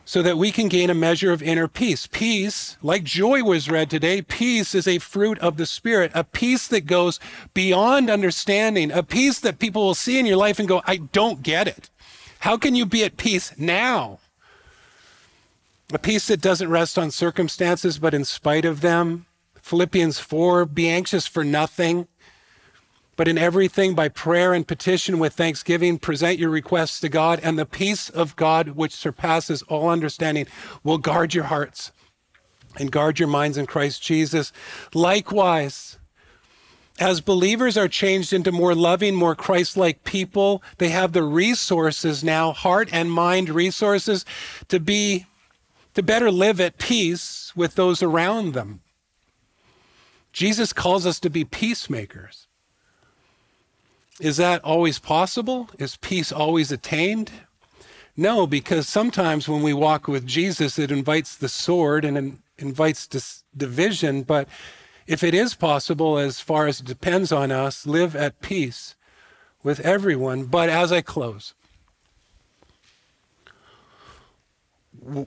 so 0.06 0.24
that 0.24 0.39
we 0.39 0.52
can 0.52 0.70
gain 0.70 0.89
a 0.89 0.95
measure 0.95 1.32
of 1.32 1.43
inner 1.43 1.68
peace. 1.68 2.08
Peace, 2.08 2.78
like 2.82 3.04
joy 3.04 3.43
was 3.43 3.70
read 3.70 3.91
today, 3.91 4.24
peace 4.24 4.74
is 4.74 4.88
a 4.88 4.97
fruit 4.97 5.38
of 5.38 5.58
the 5.58 5.68
Spirit, 5.68 6.12
a 6.16 6.24
peace 6.24 6.68
that 6.70 6.88
goes 6.88 7.20
beyond 7.54 8.10
understanding, 8.10 8.91
a 8.91 9.04
peace 9.04 9.39
that 9.39 9.60
people 9.60 9.84
will 9.84 9.93
see 9.93 10.18
in 10.18 10.26
your 10.26 10.38
life 10.38 10.58
and 10.58 10.68
go, 10.68 10.82
I 10.88 10.97
don't 10.97 11.43
get 11.43 11.68
it. 11.68 11.91
How 12.39 12.58
can 12.58 12.74
you 12.74 12.88
be 12.88 13.04
at 13.04 13.18
peace 13.18 13.54
now? 13.56 14.20
A 15.93 16.00
peace 16.00 16.26
that 16.26 16.41
doesn't 16.41 16.72
rest 16.72 16.97
on 16.97 17.12
circumstances, 17.12 18.00
but 18.00 18.16
in 18.16 18.26
spite 18.26 18.66
of 18.66 18.82
them, 18.82 19.28
Philippians 19.70 20.17
4 20.20 20.65
Be 20.65 20.89
anxious 20.89 21.28
for 21.28 21.43
nothing, 21.43 22.07
but 23.15 23.28
in 23.28 23.38
everything 23.38 23.93
by 23.93 24.09
prayer 24.09 24.51
and 24.51 24.67
petition 24.67 25.20
with 25.20 25.34
thanksgiving, 25.34 25.99
present 25.99 26.39
your 26.39 26.49
requests 26.49 26.99
to 27.01 27.07
God, 27.07 27.39
and 27.43 27.59
the 27.59 27.67
peace 27.67 28.09
of 28.09 28.36
God, 28.36 28.70
which 28.70 28.95
surpasses 28.95 29.61
all 29.63 29.88
understanding, 29.88 30.47
will 30.84 30.97
guard 30.97 31.36
your 31.36 31.43
hearts 31.43 31.91
and 32.80 32.91
guard 32.91 33.20
your 33.20 33.28
minds 33.28 33.59
in 33.59 33.67
Christ 33.67 34.01
Jesus. 34.01 34.51
Likewise, 34.95 35.99
as 36.99 37.22
believers 37.22 37.78
are 37.78 37.88
changed 37.88 38.34
into 38.34 38.51
more 38.51 38.74
loving, 38.74 39.13
more 39.13 39.36
Christ 39.36 39.78
like 39.78 40.03
people, 40.03 40.63
they 40.80 40.89
have 40.89 41.13
the 41.13 41.22
resources 41.22 42.24
now, 42.24 42.53
heart 42.53 42.89
and 42.91 43.11
mind 43.11 43.49
resources, 43.49 44.26
to 44.70 44.80
be, 44.80 45.28
to 45.93 46.01
better 46.01 46.32
live 46.32 46.59
at 46.59 46.80
peace 46.80 47.53
with 47.55 47.76
those 47.76 48.01
around 48.01 48.55
them. 48.55 48.82
Jesus 50.32 50.74
calls 50.74 51.06
us 51.06 51.20
to 51.22 51.30
be 51.30 51.44
peacemakers. 51.44 52.48
Is 54.20 54.38
that 54.38 54.64
always 54.64 55.00
possible? 55.00 55.70
Is 55.78 55.96
peace 55.96 56.32
always 56.32 56.72
attained? 56.72 57.32
No, 58.18 58.46
because 58.46 58.88
sometimes 58.88 59.48
when 59.48 59.62
we 59.62 59.74
walk 59.74 60.08
with 60.08 60.28
Jesus, 60.28 60.78
it 60.78 60.92
invites 60.92 61.36
the 61.38 61.48
sword 61.48 62.04
and 62.04 62.40
invites 62.58 63.08
dis- 63.08 63.44
division. 63.56 64.24
But 64.24 64.50
if 65.08 65.24
it 65.24 65.34
is 65.34 65.56
possible, 65.56 66.18
as 66.18 66.42
far 66.42 66.68
as 66.68 66.82
it 66.82 66.86
depends 66.86 67.32
on 67.32 67.52
us, 67.52 67.88
live 67.88 68.16
at 68.16 68.42
peace 68.42 68.96
with 69.64 69.80
everyone. 69.80 70.46
But 70.46 70.68
as 70.68 70.92
I 70.92 71.02
close, 71.02 71.54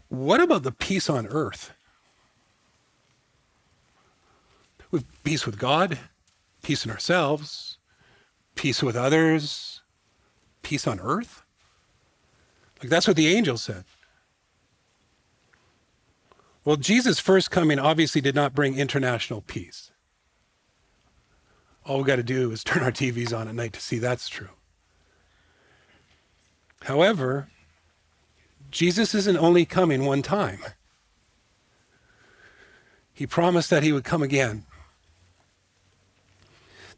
what 0.09 0.41
about 0.41 0.63
the 0.63 0.73
peace 0.73 1.09
on 1.09 1.27
earth? 1.29 1.73
With 4.93 5.05
peace 5.25 5.45
with 5.47 5.59
God, 5.59 5.99
peace 6.63 6.85
in 6.85 6.93
ourselves, 6.93 7.79
peace 8.55 8.83
with 8.83 8.95
others, 8.95 9.81
peace 10.63 10.87
on 10.87 11.01
earth? 11.01 11.43
Like 12.81 12.91
that's 12.91 13.09
what 13.09 13.17
the 13.17 13.35
angel 13.35 13.57
said. 13.57 13.85
Well, 16.65 16.77
Jesus' 16.77 17.19
first 17.19 17.51
coming 17.51 17.79
obviously 17.79 18.21
did 18.21 18.37
not 18.37 18.55
bring 18.55 18.79
international 18.79 19.41
peace. 19.41 19.91
All 21.85 21.99
we 21.99 22.05
got 22.05 22.17
to 22.17 22.23
do 22.23 22.53
is 22.53 22.63
turn 22.65 22.83
our 22.83 22.93
TVs 22.93 23.37
on 23.37 23.49
at 23.49 23.55
night 23.55 23.73
to 23.73 23.81
see 23.81 23.99
that's 23.99 24.29
true. 24.29 24.51
However, 26.83 27.49
Jesus 28.71 29.15
isn't 29.15 29.37
only 29.39 29.65
coming 29.65 30.05
one 30.05 30.23
time. 30.23 30.61
He 33.13 33.27
promised 33.27 33.71
that 33.71 33.83
he 33.83 33.93
would 33.93 34.05
come 34.05 34.23
again. 34.23 34.65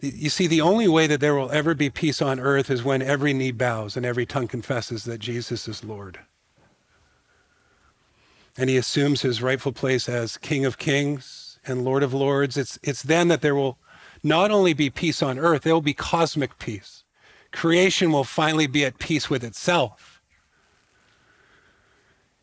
You 0.01 0.29
see, 0.29 0.47
the 0.47 0.61
only 0.61 0.89
way 0.89 1.07
that 1.07 1.21
there 1.21 1.35
will 1.35 1.51
ever 1.51 1.75
be 1.75 1.91
peace 1.91 2.21
on 2.21 2.41
earth 2.41 2.71
is 2.71 2.85
when 2.85 3.03
every 3.03 3.33
knee 3.33 3.53
bows 3.53 3.97
and 3.97 4.05
every 4.05 4.27
tongue 4.27 4.49
confesses 4.49 5.05
that 5.05 5.19
Jesus 5.19 5.69
is 5.69 5.85
Lord. 5.85 6.21
And 8.57 8.71
he 8.71 8.77
assumes 8.77 9.23
his 9.23 9.43
rightful 9.43 9.73
place 9.73 10.09
as 10.09 10.37
King 10.37 10.65
of 10.65 10.79
Kings 10.79 11.59
and 11.67 11.85
Lord 11.85 12.03
of 12.03 12.15
Lords. 12.15 12.57
It's, 12.57 12.79
it's 12.83 13.03
then 13.03 13.29
that 13.29 13.41
there 13.41 13.55
will 13.55 13.79
not 14.23 14.51
only 14.51 14.75
be 14.75 14.91
peace 14.91 15.23
on 15.23 15.39
earth, 15.39 15.63
there 15.63 15.75
will 15.75 15.81
be 15.81 15.95
cosmic 15.95 16.59
peace. 16.59 17.05
Creation 17.53 18.13
will 18.13 18.25
finally 18.25 18.67
be 18.67 18.85
at 18.85 18.99
peace 18.99 19.29
with 19.29 19.45
itself. 19.45 20.23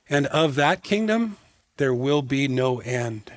And 0.10 0.28
of 0.28 0.56
that 0.56 0.84
kingdom, 0.84 1.38
there 1.78 1.94
will 1.94 2.22
be 2.22 2.48
no 2.48 2.80
end. 2.80 3.32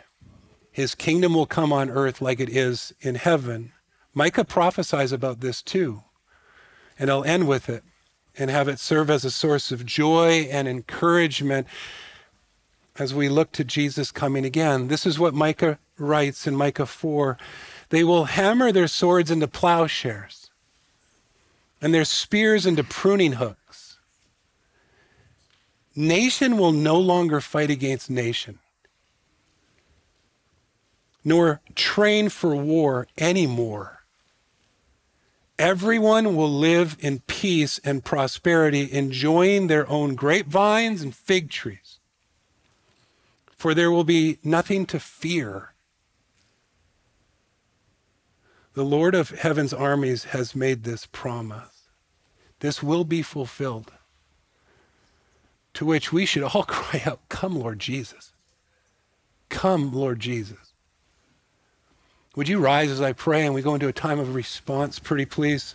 His 0.71 0.95
kingdom 0.95 1.35
will 1.35 1.47
come 1.47 1.73
on 1.73 1.89
earth 1.89 2.21
like 2.21 2.41
it 2.41 2.49
is 2.49 2.93
in 3.01 3.15
heaven. 3.15 3.73
Micah 4.15 4.45
prophesies 4.45 5.13
about 5.13 5.41
this 5.41 5.61
too. 5.61 6.03
And 6.99 7.11
I'll 7.11 7.25
end 7.25 7.49
with 7.49 7.69
it 7.69 7.83
and 8.39 8.51
have 8.51 8.69
it 8.69 8.79
serve 8.79 9.11
as 9.11 9.25
a 9.25 9.31
source 9.31 9.73
of 9.73 9.85
joy 9.85 10.49
and 10.51 10.69
encouragement 10.69 11.67
as 12.97 13.13
we 13.13 13.29
look 13.29 13.53
to 13.53 13.65
Jesus 13.65 14.13
coming 14.13 14.45
again. 14.45 14.89
This 14.89 15.05
is 15.05 15.19
what 15.19 15.35
Micah 15.35 15.79
writes 15.99 16.47
in 16.47 16.55
Micah 16.55 16.87
4 16.87 17.37
They 17.91 18.05
will 18.05 18.27
hammer 18.27 18.71
their 18.71 18.89
swords 18.89 19.31
into 19.31 19.49
plowshares 19.49 20.51
and 21.81 21.93
their 21.93 22.05
spears 22.05 22.65
into 22.67 22.85
pruning 22.85 23.33
hooks. 23.33 23.99
Nation 25.97 26.57
will 26.57 26.73
no 26.73 26.99
longer 26.99 27.41
fight 27.41 27.71
against 27.71 28.11
nation, 28.11 28.59
nor 31.25 31.61
train 31.75 32.29
for 32.29 32.57
war 32.57 33.07
anymore. 33.19 34.04
Everyone 35.59 36.35
will 36.35 36.51
live 36.51 36.97
in 36.99 37.21
peace 37.21 37.79
and 37.85 38.05
prosperity, 38.05 38.93
enjoying 38.93 39.69
their 39.69 39.89
own 39.89 40.15
grapevines 40.17 41.01
and 41.01 41.15
fig 41.15 41.51
trees. 41.51 42.01
For 43.47 43.73
there 43.73 43.91
will 43.91 44.05
be 44.05 44.39
nothing 44.43 44.85
to 44.87 44.99
fear. 44.99 45.75
The 48.75 48.85
Lord 48.85 49.15
of 49.15 49.31
heaven's 49.31 49.73
armies 49.73 50.25
has 50.25 50.57
made 50.57 50.83
this 50.83 51.07
promise. 51.07 51.89
This 52.59 52.83
will 52.83 53.05
be 53.05 53.23
fulfilled. 53.23 53.93
To 55.75 55.85
which 55.85 56.13
we 56.13 56.27
should 56.27 56.43
all 56.43 56.63
cry 56.69 57.03
out, 57.07 57.21
Come, 57.29 57.57
Lord 57.57 57.79
Jesus. 57.79 58.33
Come, 59.49 59.93
Lord 59.93 60.19
Jesus. 60.19 60.64
Would 62.37 62.49
you 62.49 62.59
rise 62.59 62.91
as 62.91 63.01
I 63.01 63.13
pray 63.13 63.47
and 63.47 63.55
we 63.55 63.63
go 63.63 63.75
into 63.75 63.87
a 63.87 63.93
time 63.93 64.19
of 64.19 64.35
response, 64.35 64.99
pretty 64.99 65.25
please? 65.25 65.75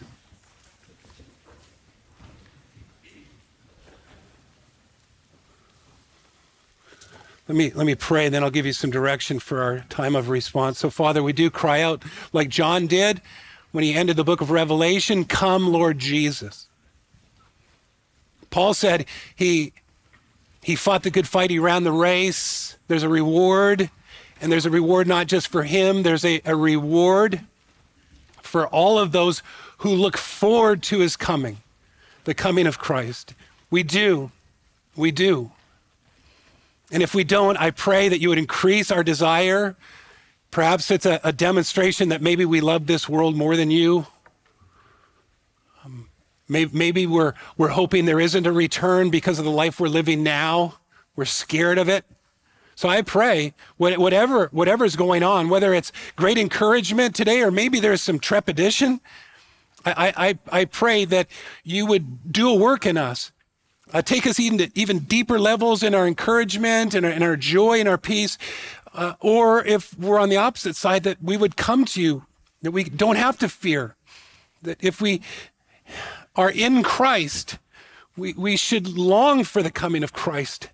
Let 7.47 7.57
me, 7.57 7.71
let 7.73 7.87
me 7.87 7.95
pray, 7.95 8.25
and 8.25 8.35
then 8.35 8.43
I'll 8.43 8.51
give 8.51 8.67
you 8.67 8.73
some 8.73 8.91
direction 8.91 9.39
for 9.39 9.63
our 9.63 9.79
time 9.89 10.15
of 10.15 10.29
response. 10.29 10.77
So, 10.77 10.91
Father, 10.91 11.23
we 11.23 11.33
do 11.33 11.49
cry 11.49 11.81
out 11.81 12.03
like 12.31 12.49
John 12.49 12.85
did 12.85 13.21
when 13.71 13.83
he 13.83 13.95
ended 13.95 14.17
the 14.17 14.23
book 14.23 14.41
of 14.41 14.51
Revelation 14.51 15.25
Come, 15.25 15.71
Lord 15.71 15.97
Jesus. 15.97 16.67
Paul 18.51 18.73
said 18.73 19.05
he, 19.35 19.73
he 20.61 20.75
fought 20.75 21.03
the 21.03 21.09
good 21.09 21.27
fight, 21.27 21.49
he 21.49 21.57
ran 21.57 21.83
the 21.83 21.91
race. 21.91 22.77
There's 22.87 23.03
a 23.03 23.09
reward. 23.09 23.89
And 24.41 24.51
there's 24.51 24.65
a 24.65 24.69
reward 24.69 25.07
not 25.07 25.27
just 25.27 25.47
for 25.47 25.63
him, 25.63 26.03
there's 26.03 26.23
a, 26.23 26.41
a 26.45 26.55
reward 26.55 27.41
for 28.41 28.67
all 28.67 28.97
of 28.97 29.11
those 29.11 29.43
who 29.79 29.89
look 29.89 30.17
forward 30.17 30.81
to 30.83 30.99
his 30.99 31.15
coming, 31.15 31.57
the 32.23 32.33
coming 32.33 32.67
of 32.67 32.79
Christ. 32.79 33.33
We 33.69 33.83
do. 33.83 34.31
We 34.95 35.11
do. 35.11 35.51
And 36.91 37.03
if 37.03 37.13
we 37.13 37.23
don't, 37.23 37.57
I 37.57 37.71
pray 37.71 38.09
that 38.09 38.19
you 38.19 38.29
would 38.29 38.37
increase 38.37 38.91
our 38.91 39.03
desire. 39.03 39.75
Perhaps 40.51 40.89
it's 40.89 41.05
a, 41.05 41.19
a 41.23 41.31
demonstration 41.31 42.09
that 42.09 42.21
maybe 42.21 42.45
we 42.45 42.61
love 42.61 42.87
this 42.87 43.07
world 43.07 43.35
more 43.35 43.55
than 43.55 43.69
you. 43.69 44.07
Um, 45.85 46.09
maybe, 46.47 46.71
maybe 46.75 47.07
we're, 47.07 47.33
we're 47.57 47.69
hoping 47.69 48.05
there 48.05 48.19
isn't 48.19 48.47
a 48.47 48.51
return 48.51 49.11
because 49.11 49.37
of 49.37 49.45
the 49.45 49.51
life 49.51 49.79
we're 49.79 49.87
living 49.87 50.23
now. 50.23 50.75
We're 51.15 51.25
scared 51.25 51.77
of 51.77 51.87
it. 51.89 52.05
So 52.79 52.87
I 52.87 53.01
pray 53.01 53.53
whatever 53.75 54.85
is 54.85 54.95
going 54.95 55.21
on, 55.21 55.49
whether 55.49 55.73
it's 55.73 55.91
great 56.15 56.37
encouragement 56.37 57.13
today 57.13 57.41
or 57.41 57.51
maybe 57.51 57.81
there's 57.81 58.01
some 58.01 58.19
trepidation, 58.19 59.01
I, 59.85 60.13
I, 60.49 60.59
I 60.61 60.63
pray 60.63 61.03
that 61.03 61.27
you 61.65 61.85
would 61.87 62.31
do 62.31 62.49
a 62.49 62.55
work 62.55 62.85
in 62.85 62.95
us. 62.95 63.33
Uh, 63.91 64.01
take 64.01 64.25
us 64.25 64.39
even 64.39 64.59
to 64.59 64.71
even 64.75 64.99
deeper 64.99 65.37
levels 65.37 65.83
in 65.83 65.93
our 65.93 66.07
encouragement 66.07 66.95
and 66.95 67.05
our, 67.05 67.11
in 67.11 67.21
our 67.21 67.35
joy 67.35 67.81
and 67.81 67.89
our 67.89 67.97
peace. 67.97 68.37
Uh, 68.93 69.15
or 69.19 69.61
if 69.65 69.99
we're 69.99 70.17
on 70.17 70.29
the 70.29 70.37
opposite 70.37 70.77
side, 70.77 71.03
that 71.03 71.21
we 71.21 71.35
would 71.35 71.57
come 71.57 71.83
to 71.83 72.01
you, 72.01 72.27
that 72.61 72.71
we 72.71 72.85
don't 72.85 73.17
have 73.17 73.37
to 73.39 73.49
fear. 73.49 73.97
That 74.61 74.81
if 74.81 75.01
we 75.01 75.21
are 76.33 76.49
in 76.49 76.81
Christ, 76.83 77.57
we, 78.15 78.31
we 78.31 78.55
should 78.55 78.87
long 78.87 79.43
for 79.43 79.61
the 79.61 79.69
coming 79.69 80.01
of 80.01 80.13
Christ 80.13 80.69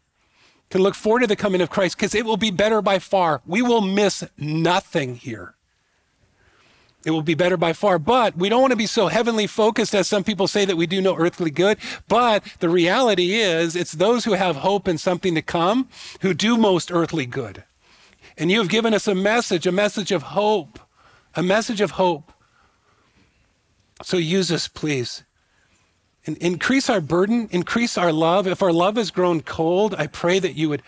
can 0.69 0.81
look 0.81 0.95
forward 0.95 1.21
to 1.21 1.27
the 1.27 1.35
coming 1.35 1.61
of 1.61 1.69
Christ 1.69 1.97
because 1.97 2.15
it 2.15 2.25
will 2.25 2.37
be 2.37 2.51
better 2.51 2.81
by 2.81 2.99
far. 2.99 3.41
We 3.45 3.61
will 3.61 3.81
miss 3.81 4.23
nothing 4.37 5.15
here. 5.15 5.55
It 7.05 7.11
will 7.11 7.21
be 7.21 7.35
better 7.35 7.55
by 7.55 7.73
far. 7.73 7.99
But 7.99 8.35
we 8.35 8.49
don't 8.49 8.61
want 8.61 8.71
to 8.71 8.77
be 8.77 8.87
so 8.87 9.07
heavenly 9.07 9.45
focused 9.45 9.93
as 9.93 10.07
some 10.07 10.23
people 10.23 10.47
say 10.47 10.65
that 10.65 10.75
we 10.75 10.87
do 10.87 11.01
no 11.01 11.15
earthly 11.15 11.51
good. 11.51 11.77
But 12.07 12.43
the 12.59 12.69
reality 12.69 13.35
is, 13.35 13.75
it's 13.75 13.91
those 13.91 14.25
who 14.25 14.33
have 14.33 14.57
hope 14.57 14.87
in 14.87 14.97
something 14.97 15.35
to 15.35 15.43
come 15.43 15.87
who 16.21 16.33
do 16.33 16.57
most 16.57 16.91
earthly 16.91 17.27
good. 17.27 17.63
And 18.37 18.51
you 18.51 18.57
have 18.57 18.69
given 18.69 18.93
us 18.93 19.07
a 19.07 19.13
message, 19.13 19.67
a 19.67 19.71
message 19.71 20.11
of 20.11 20.23
hope, 20.23 20.79
a 21.35 21.43
message 21.43 21.79
of 21.79 21.91
hope. 21.91 22.33
So 24.01 24.17
use 24.17 24.51
us, 24.51 24.67
please. 24.67 25.23
And 26.27 26.37
increase 26.37 26.89
our 26.89 27.01
burden, 27.01 27.47
increase 27.51 27.97
our 27.97 28.11
love. 28.11 28.47
If 28.47 28.63
our 28.63 28.73
love 28.73 28.95
has 28.95 29.11
grown 29.11 29.41
cold, 29.41 29.93
I 29.95 30.07
pray 30.07 30.39
that 30.39 30.55
you 30.55 30.69
would 30.69 30.81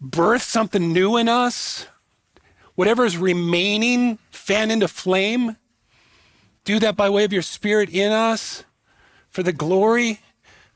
birth 0.00 0.42
something 0.42 0.92
new 0.92 1.16
in 1.16 1.28
us. 1.28 1.86
Whatever 2.74 3.04
is 3.04 3.18
remaining, 3.18 4.18
fan 4.30 4.70
into 4.70 4.88
flame. 4.88 5.56
Do 6.64 6.78
that 6.78 6.96
by 6.96 7.10
way 7.10 7.24
of 7.24 7.32
your 7.32 7.42
spirit 7.42 7.90
in 7.90 8.12
us 8.12 8.64
for 9.28 9.42
the 9.42 9.52
glory, 9.52 10.20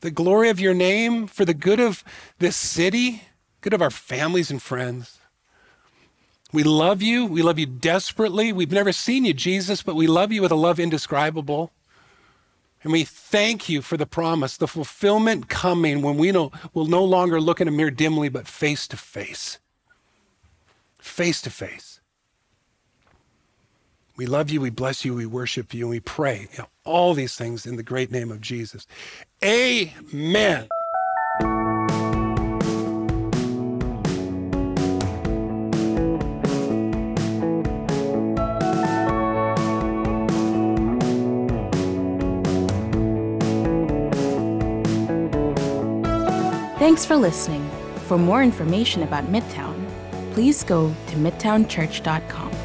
the 0.00 0.10
glory 0.10 0.50
of 0.50 0.60
your 0.60 0.74
name, 0.74 1.26
for 1.26 1.44
the 1.44 1.54
good 1.54 1.80
of 1.80 2.04
this 2.38 2.56
city, 2.56 3.22
good 3.60 3.72
of 3.72 3.80
our 3.80 3.90
families 3.90 4.50
and 4.50 4.60
friends. 4.60 5.18
We 6.52 6.64
love 6.64 7.02
you. 7.02 7.26
We 7.26 7.42
love 7.42 7.58
you 7.58 7.66
desperately. 7.66 8.52
We've 8.52 8.72
never 8.72 8.92
seen 8.92 9.24
you, 9.24 9.32
Jesus, 9.32 9.82
but 9.82 9.96
we 9.96 10.06
love 10.06 10.32
you 10.32 10.42
with 10.42 10.52
a 10.52 10.56
love 10.56 10.78
indescribable. 10.78 11.72
And 12.82 12.92
we 12.92 13.04
thank 13.04 13.68
you 13.68 13.82
for 13.82 13.96
the 13.96 14.06
promise, 14.06 14.56
the 14.56 14.68
fulfillment 14.68 15.48
coming 15.48 16.02
when 16.02 16.16
we 16.16 16.30
know, 16.30 16.52
will 16.72 16.86
no 16.86 17.04
longer 17.04 17.40
look 17.40 17.60
in 17.60 17.68
a 17.68 17.72
mirror 17.72 17.90
dimly, 17.90 18.28
but 18.28 18.46
face 18.46 18.86
to 18.88 18.96
face. 18.96 19.58
Face 20.98 21.40
to 21.42 21.50
face. 21.50 22.00
We 24.16 24.24
love 24.24 24.50
you, 24.50 24.60
we 24.60 24.70
bless 24.70 25.04
you, 25.04 25.14
we 25.14 25.26
worship 25.26 25.74
you, 25.74 25.84
and 25.84 25.90
we 25.90 26.00
pray 26.00 26.48
all 26.84 27.12
these 27.12 27.34
things 27.34 27.66
in 27.66 27.76
the 27.76 27.82
great 27.82 28.10
name 28.10 28.30
of 28.30 28.40
Jesus. 28.40 28.86
Amen. 29.44 30.68
Thanks 46.96 47.04
for 47.04 47.16
listening. 47.16 47.70
For 48.08 48.16
more 48.16 48.42
information 48.42 49.02
about 49.02 49.26
Midtown, 49.26 49.76
please 50.32 50.64
go 50.64 50.94
to 51.08 51.16
midtownchurch.com. 51.16 52.55